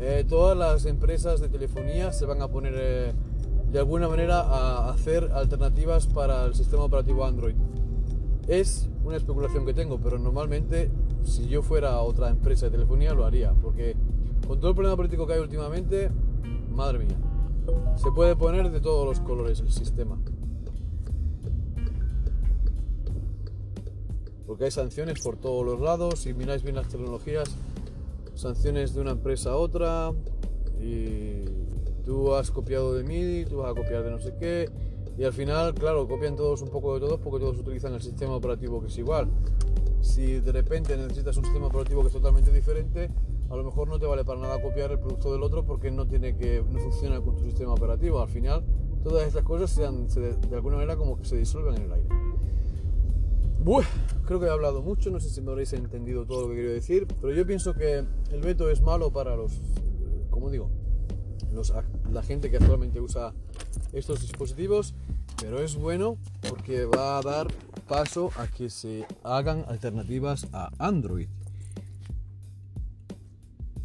eh, 0.00 0.24
todas 0.28 0.56
las 0.56 0.86
empresas 0.86 1.40
de 1.40 1.48
telefonía 1.48 2.12
se 2.12 2.24
van 2.24 2.40
a 2.40 2.48
poner 2.48 2.74
eh, 2.76 3.12
de 3.72 3.78
alguna 3.78 4.08
manera 4.08 4.40
a 4.40 4.90
hacer 4.90 5.30
alternativas 5.34 6.06
para 6.06 6.44
el 6.44 6.54
sistema 6.54 6.84
operativo 6.84 7.24
Android. 7.24 7.56
Es 8.46 8.88
una 9.04 9.16
especulación 9.16 9.66
que 9.66 9.74
tengo, 9.74 9.98
pero 9.98 10.18
normalmente 10.18 10.90
si 11.24 11.48
yo 11.48 11.62
fuera 11.62 12.00
otra 12.00 12.30
empresa 12.30 12.66
de 12.66 12.72
telefonía 12.72 13.12
lo 13.12 13.26
haría, 13.26 13.52
porque 13.52 13.96
con 14.46 14.58
todo 14.60 14.70
el 14.70 14.74
problema 14.76 14.96
político 14.96 15.26
que 15.26 15.34
hay 15.34 15.40
últimamente, 15.40 16.10
madre 16.70 17.00
mía, 17.00 17.16
se 17.96 18.10
puede 18.12 18.36
poner 18.36 18.70
de 18.70 18.80
todos 18.80 19.06
los 19.06 19.20
colores 19.20 19.60
el 19.60 19.70
sistema. 19.70 20.18
Porque 24.48 24.64
hay 24.64 24.70
sanciones 24.70 25.20
por 25.20 25.36
todos 25.36 25.64
los 25.64 25.78
lados, 25.78 26.20
si 26.20 26.32
miráis 26.32 26.64
bien 26.64 26.74
las 26.74 26.88
tecnologías, 26.88 27.54
sanciones 28.34 28.94
de 28.94 29.02
una 29.02 29.10
empresa 29.10 29.50
a 29.50 29.56
otra 29.56 30.12
y 30.80 31.44
tú 32.06 32.34
has 32.34 32.50
copiado 32.50 32.94
de 32.94 33.04
MIDI, 33.04 33.44
tú 33.44 33.58
vas 33.58 33.70
a 33.70 33.74
copiar 33.74 34.02
de 34.02 34.10
no 34.10 34.18
sé 34.18 34.34
qué 34.40 34.70
y 35.18 35.24
al 35.24 35.32
final, 35.32 35.74
claro, 35.74 36.06
copian 36.06 36.34
todos 36.34 36.62
un 36.62 36.68
poco 36.70 36.94
de 36.94 37.00
todos 37.00 37.20
porque 37.20 37.40
todos 37.40 37.58
utilizan 37.58 37.92
el 37.92 38.00
sistema 38.00 38.36
operativo 38.36 38.80
que 38.80 38.86
es 38.86 38.96
igual. 38.96 39.28
si 40.00 40.40
de 40.40 40.52
repente 40.52 40.96
necesitas 40.96 41.36
un 41.36 41.44
sistema 41.44 41.66
operativo 41.66 42.00
que 42.00 42.06
es 42.06 42.12
totalmente 42.14 42.50
diferente, 42.50 43.10
a 43.50 43.56
lo 43.56 43.64
mejor 43.64 43.88
no 43.88 43.98
te 43.98 44.06
vale 44.06 44.24
para 44.24 44.40
nada 44.40 44.62
copiar 44.62 44.92
el 44.92 44.98
producto 44.98 45.32
del 45.32 45.42
otro 45.42 45.66
porque 45.66 45.90
no 45.90 46.06
tiene 46.06 46.36
que 46.36 46.64
no 46.70 46.78
funciona 46.78 47.20
con 47.20 47.36
tu 47.36 47.44
sistema 47.44 47.74
operativo. 47.74 48.20
Al 48.20 48.28
final, 48.28 48.64
todas 49.02 49.26
estas 49.26 49.42
cosas 49.42 49.70
se, 49.70 50.20
de 50.20 50.54
alguna 50.54 50.76
manera 50.76 50.96
como 50.96 51.18
que 51.18 51.24
se 51.24 51.36
disuelven 51.36 51.74
en 51.74 51.82
el 51.82 51.92
aire. 51.92 52.27
Creo 54.24 54.40
que 54.40 54.46
he 54.46 54.50
hablado 54.50 54.80
mucho, 54.80 55.10
no 55.10 55.20
sé 55.20 55.28
si 55.28 55.42
me 55.42 55.50
habréis 55.50 55.74
entendido 55.74 56.24
todo 56.24 56.42
lo 56.42 56.48
que 56.48 56.56
quería 56.56 56.72
decir, 56.72 57.06
pero 57.20 57.34
yo 57.34 57.46
pienso 57.46 57.74
que 57.74 58.02
el 58.30 58.40
veto 58.40 58.70
es 58.70 58.80
malo 58.80 59.12
para 59.12 59.36
los, 59.36 59.60
como 60.30 60.50
digo, 60.50 60.70
los, 61.52 61.74
la 62.10 62.22
gente 62.22 62.50
que 62.50 62.56
actualmente 62.56 62.98
usa 62.98 63.34
estos 63.92 64.22
dispositivos, 64.22 64.94
pero 65.38 65.60
es 65.62 65.76
bueno 65.76 66.16
porque 66.48 66.86
va 66.86 67.18
a 67.18 67.22
dar 67.22 67.48
paso 67.86 68.30
a 68.36 68.46
que 68.46 68.70
se 68.70 69.06
hagan 69.22 69.66
alternativas 69.68 70.46
a 70.52 70.70
Android. 70.78 71.28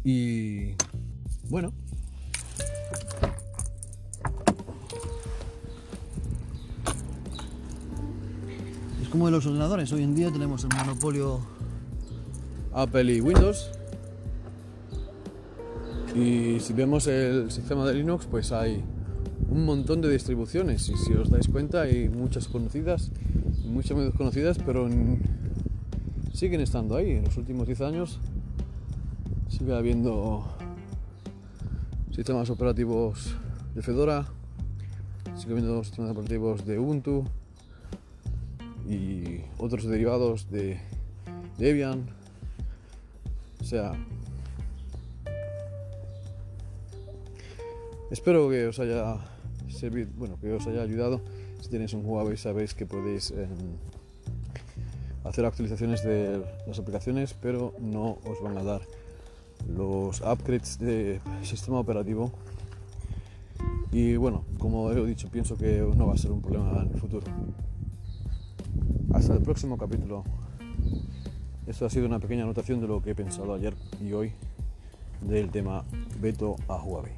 Y 0.02 0.76
bueno. 1.50 1.74
Como 9.14 9.26
de 9.26 9.30
los 9.30 9.46
ordenadores. 9.46 9.92
Hoy 9.92 10.02
en 10.02 10.16
día 10.16 10.32
tenemos 10.32 10.64
el 10.64 10.70
monopolio 10.76 11.38
Apple 12.72 13.14
y 13.14 13.20
Windows. 13.20 13.70
Y 16.16 16.58
si 16.58 16.72
vemos 16.72 17.06
el 17.06 17.48
sistema 17.52 17.86
de 17.86 17.94
Linux, 17.94 18.26
pues 18.26 18.50
hay 18.50 18.82
un 19.48 19.64
montón 19.64 20.00
de 20.00 20.10
distribuciones. 20.10 20.88
Y 20.88 20.96
si 20.96 21.12
os 21.12 21.30
dais 21.30 21.46
cuenta, 21.46 21.82
hay 21.82 22.08
muchas 22.08 22.48
conocidas 22.48 23.12
muchas 23.64 23.96
menos 23.96 24.14
conocidas, 24.14 24.58
pero 24.66 24.88
siguen 26.32 26.60
estando 26.60 26.96
ahí. 26.96 27.12
En 27.12 27.22
los 27.22 27.36
últimos 27.36 27.68
10 27.68 27.82
años 27.82 28.18
sigue 29.48 29.76
habiendo 29.76 30.44
sistemas 32.10 32.50
operativos 32.50 33.36
de 33.76 33.82
Fedora, 33.82 34.26
sigue 35.36 35.52
habiendo 35.52 35.84
sistemas 35.84 36.10
operativos 36.10 36.66
de 36.66 36.80
Ubuntu 36.80 37.26
y 38.88 39.42
otros 39.58 39.84
derivados 39.84 40.50
de 40.50 40.78
Debian. 41.58 42.06
O 43.60 43.64
sea, 43.64 43.92
espero 48.10 48.50
que 48.50 48.66
os 48.66 48.78
haya 48.78 49.18
servido, 49.68 50.10
bueno, 50.16 50.38
que 50.40 50.52
os 50.52 50.66
haya 50.66 50.82
ayudado. 50.82 51.20
Si 51.60 51.70
tenéis 51.70 51.94
un 51.94 52.04
Huawei 52.04 52.36
sabéis 52.36 52.74
que 52.74 52.84
podéis 52.84 53.30
em, 53.30 53.48
hacer 55.24 55.46
actualizaciones 55.46 56.04
de 56.04 56.44
las 56.66 56.78
aplicaciones, 56.78 57.34
pero 57.34 57.72
no 57.80 58.18
os 58.24 58.42
van 58.42 58.58
a 58.58 58.62
dar 58.62 58.82
los 59.74 60.20
upgrades 60.20 60.78
de 60.78 61.20
sistema 61.42 61.78
operativo. 61.78 62.30
Y 63.92 64.16
bueno, 64.16 64.44
como 64.58 64.90
he 64.90 65.06
dicho, 65.06 65.28
pienso 65.30 65.56
que 65.56 65.80
no 65.96 66.06
va 66.06 66.14
a 66.14 66.18
ser 66.18 66.32
un 66.32 66.42
problema 66.42 66.82
en 66.82 66.92
el 66.92 67.00
futuro. 67.00 67.26
Hasta 69.14 69.32
el 69.32 69.42
próximo 69.42 69.78
capítulo. 69.78 70.24
Esto 71.68 71.86
ha 71.86 71.90
sido 71.90 72.06
una 72.06 72.18
pequeña 72.18 72.42
anotación 72.42 72.80
de 72.80 72.88
lo 72.88 73.00
que 73.00 73.10
he 73.10 73.14
pensado 73.14 73.54
ayer 73.54 73.72
y 74.04 74.12
hoy 74.12 74.32
del 75.20 75.50
tema 75.50 75.84
veto 76.20 76.56
a 76.66 76.82
Huawei. 76.82 77.12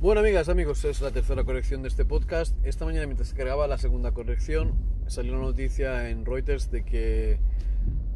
Bueno, 0.00 0.20
amigas, 0.20 0.48
amigos, 0.48 0.84
es 0.84 1.00
la 1.00 1.10
tercera 1.10 1.42
corrección 1.42 1.82
de 1.82 1.88
este 1.88 2.04
podcast. 2.04 2.56
Esta 2.64 2.84
mañana, 2.84 3.06
mientras 3.06 3.34
cargaba 3.34 3.66
la 3.66 3.78
segunda 3.78 4.12
corrección, 4.12 4.74
salió 5.08 5.32
una 5.32 5.42
noticia 5.42 6.08
en 6.08 6.24
Reuters 6.24 6.70
de 6.70 6.84
que 6.84 7.40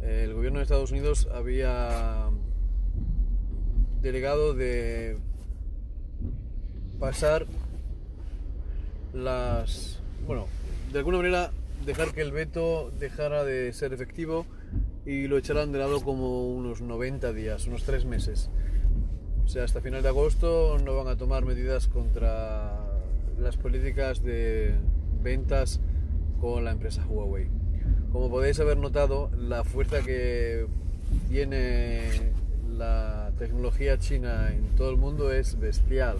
eh, 0.00 0.22
el 0.24 0.34
gobierno 0.34 0.58
de 0.60 0.62
Estados 0.62 0.92
Unidos 0.92 1.28
había 1.34 2.23
delegado 4.04 4.54
de 4.54 5.16
pasar 7.00 7.46
las. 9.14 9.98
Bueno, 10.26 10.46
de 10.92 10.98
alguna 10.98 11.16
manera 11.16 11.50
dejar 11.84 12.12
que 12.12 12.20
el 12.20 12.30
veto 12.30 12.92
dejara 13.00 13.44
de 13.44 13.72
ser 13.72 13.92
efectivo 13.92 14.46
y 15.06 15.26
lo 15.26 15.38
echaran 15.38 15.72
de 15.72 15.78
lado 15.78 16.02
como 16.02 16.48
unos 16.54 16.82
90 16.82 17.32
días, 17.32 17.66
unos 17.66 17.84
3 17.84 18.04
meses. 18.04 18.50
O 19.44 19.48
sea, 19.48 19.64
hasta 19.64 19.80
final 19.80 20.02
de 20.02 20.08
agosto 20.08 20.78
no 20.78 20.94
van 20.96 21.08
a 21.08 21.16
tomar 21.16 21.44
medidas 21.44 21.88
contra 21.88 22.80
las 23.38 23.56
políticas 23.56 24.22
de 24.22 24.74
ventas 25.22 25.80
con 26.40 26.64
la 26.64 26.72
empresa 26.72 27.06
Huawei. 27.06 27.48
Como 28.12 28.30
podéis 28.30 28.60
haber 28.60 28.76
notado, 28.76 29.30
la 29.36 29.64
fuerza 29.64 30.02
que 30.02 30.66
tiene 31.28 32.32
la 32.76 33.23
tecnología 33.38 33.98
china 33.98 34.52
en 34.52 34.76
todo 34.76 34.90
el 34.90 34.96
mundo 34.96 35.32
es 35.32 35.58
bestial. 35.58 36.18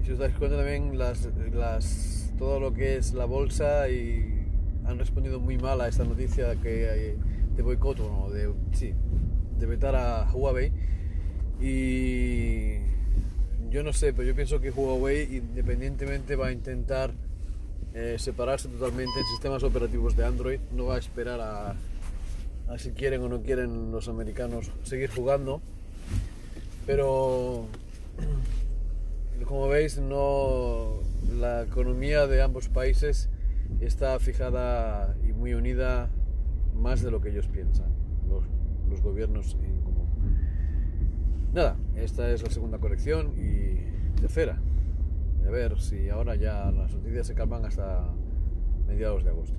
Y 0.00 0.06
si 0.06 0.12
os 0.12 0.18
dais 0.18 0.34
cuenta 0.34 0.56
también 0.56 0.98
las, 0.98 1.28
las, 1.52 2.32
todo 2.38 2.60
lo 2.60 2.74
que 2.74 2.96
es 2.96 3.14
la 3.14 3.24
bolsa 3.24 3.88
y 3.88 4.46
han 4.84 4.98
respondido 4.98 5.40
muy 5.40 5.58
mal 5.58 5.80
a 5.80 5.88
esta 5.88 6.04
noticia 6.04 6.54
que 6.56 7.16
de 7.56 7.62
boicot 7.62 8.00
o 8.00 8.30
de, 8.30 8.52
sí, 8.72 8.92
de 9.58 9.66
vetar 9.66 9.94
a 9.94 10.30
Huawei 10.32 10.72
y 11.60 12.78
yo 13.70 13.82
no 13.82 13.92
sé, 13.92 14.12
pero 14.12 14.28
yo 14.28 14.34
pienso 14.34 14.60
que 14.60 14.70
Huawei 14.70 15.36
independientemente 15.36 16.36
va 16.36 16.48
a 16.48 16.52
intentar 16.52 17.12
eh, 17.94 18.16
separarse 18.18 18.68
totalmente 18.68 19.18
en 19.18 19.26
sistemas 19.26 19.62
operativos 19.62 20.16
de 20.16 20.24
Android. 20.24 20.60
No 20.72 20.86
va 20.86 20.96
a 20.96 20.98
esperar 20.98 21.40
a, 21.40 21.74
si 22.78 22.92
quieren 22.92 23.22
o 23.22 23.28
no 23.28 23.42
quieren 23.42 23.90
los 23.90 24.08
americanos 24.08 24.70
seguir 24.82 25.10
jugando. 25.10 25.60
Pero 26.86 27.66
como 29.46 29.68
veis, 29.68 29.98
no 29.98 31.00
la 31.38 31.62
economía 31.62 32.26
de 32.26 32.42
ambos 32.42 32.68
países 32.68 33.28
está 33.80 34.18
fijada 34.18 35.16
y 35.26 35.32
muy 35.32 35.54
unida 35.54 36.10
más 36.74 37.02
de 37.02 37.10
lo 37.10 37.20
que 37.20 37.30
ellos 37.30 37.48
piensan, 37.48 37.88
los, 38.28 38.44
los 38.88 39.00
gobiernos 39.00 39.56
en 39.62 39.80
común. 39.82 40.08
Nada, 41.52 41.76
esta 41.96 42.30
es 42.30 42.42
la 42.42 42.50
segunda 42.50 42.78
corrección 42.78 43.34
y 43.36 44.20
tercera. 44.20 44.60
A 45.46 45.50
ver 45.50 45.80
si 45.80 46.08
ahora 46.08 46.34
ya 46.36 46.70
las 46.70 46.94
noticias 46.94 47.26
se 47.26 47.34
calman 47.34 47.64
hasta 47.64 48.04
mediados 48.86 49.24
de 49.24 49.30
agosto. 49.30 49.56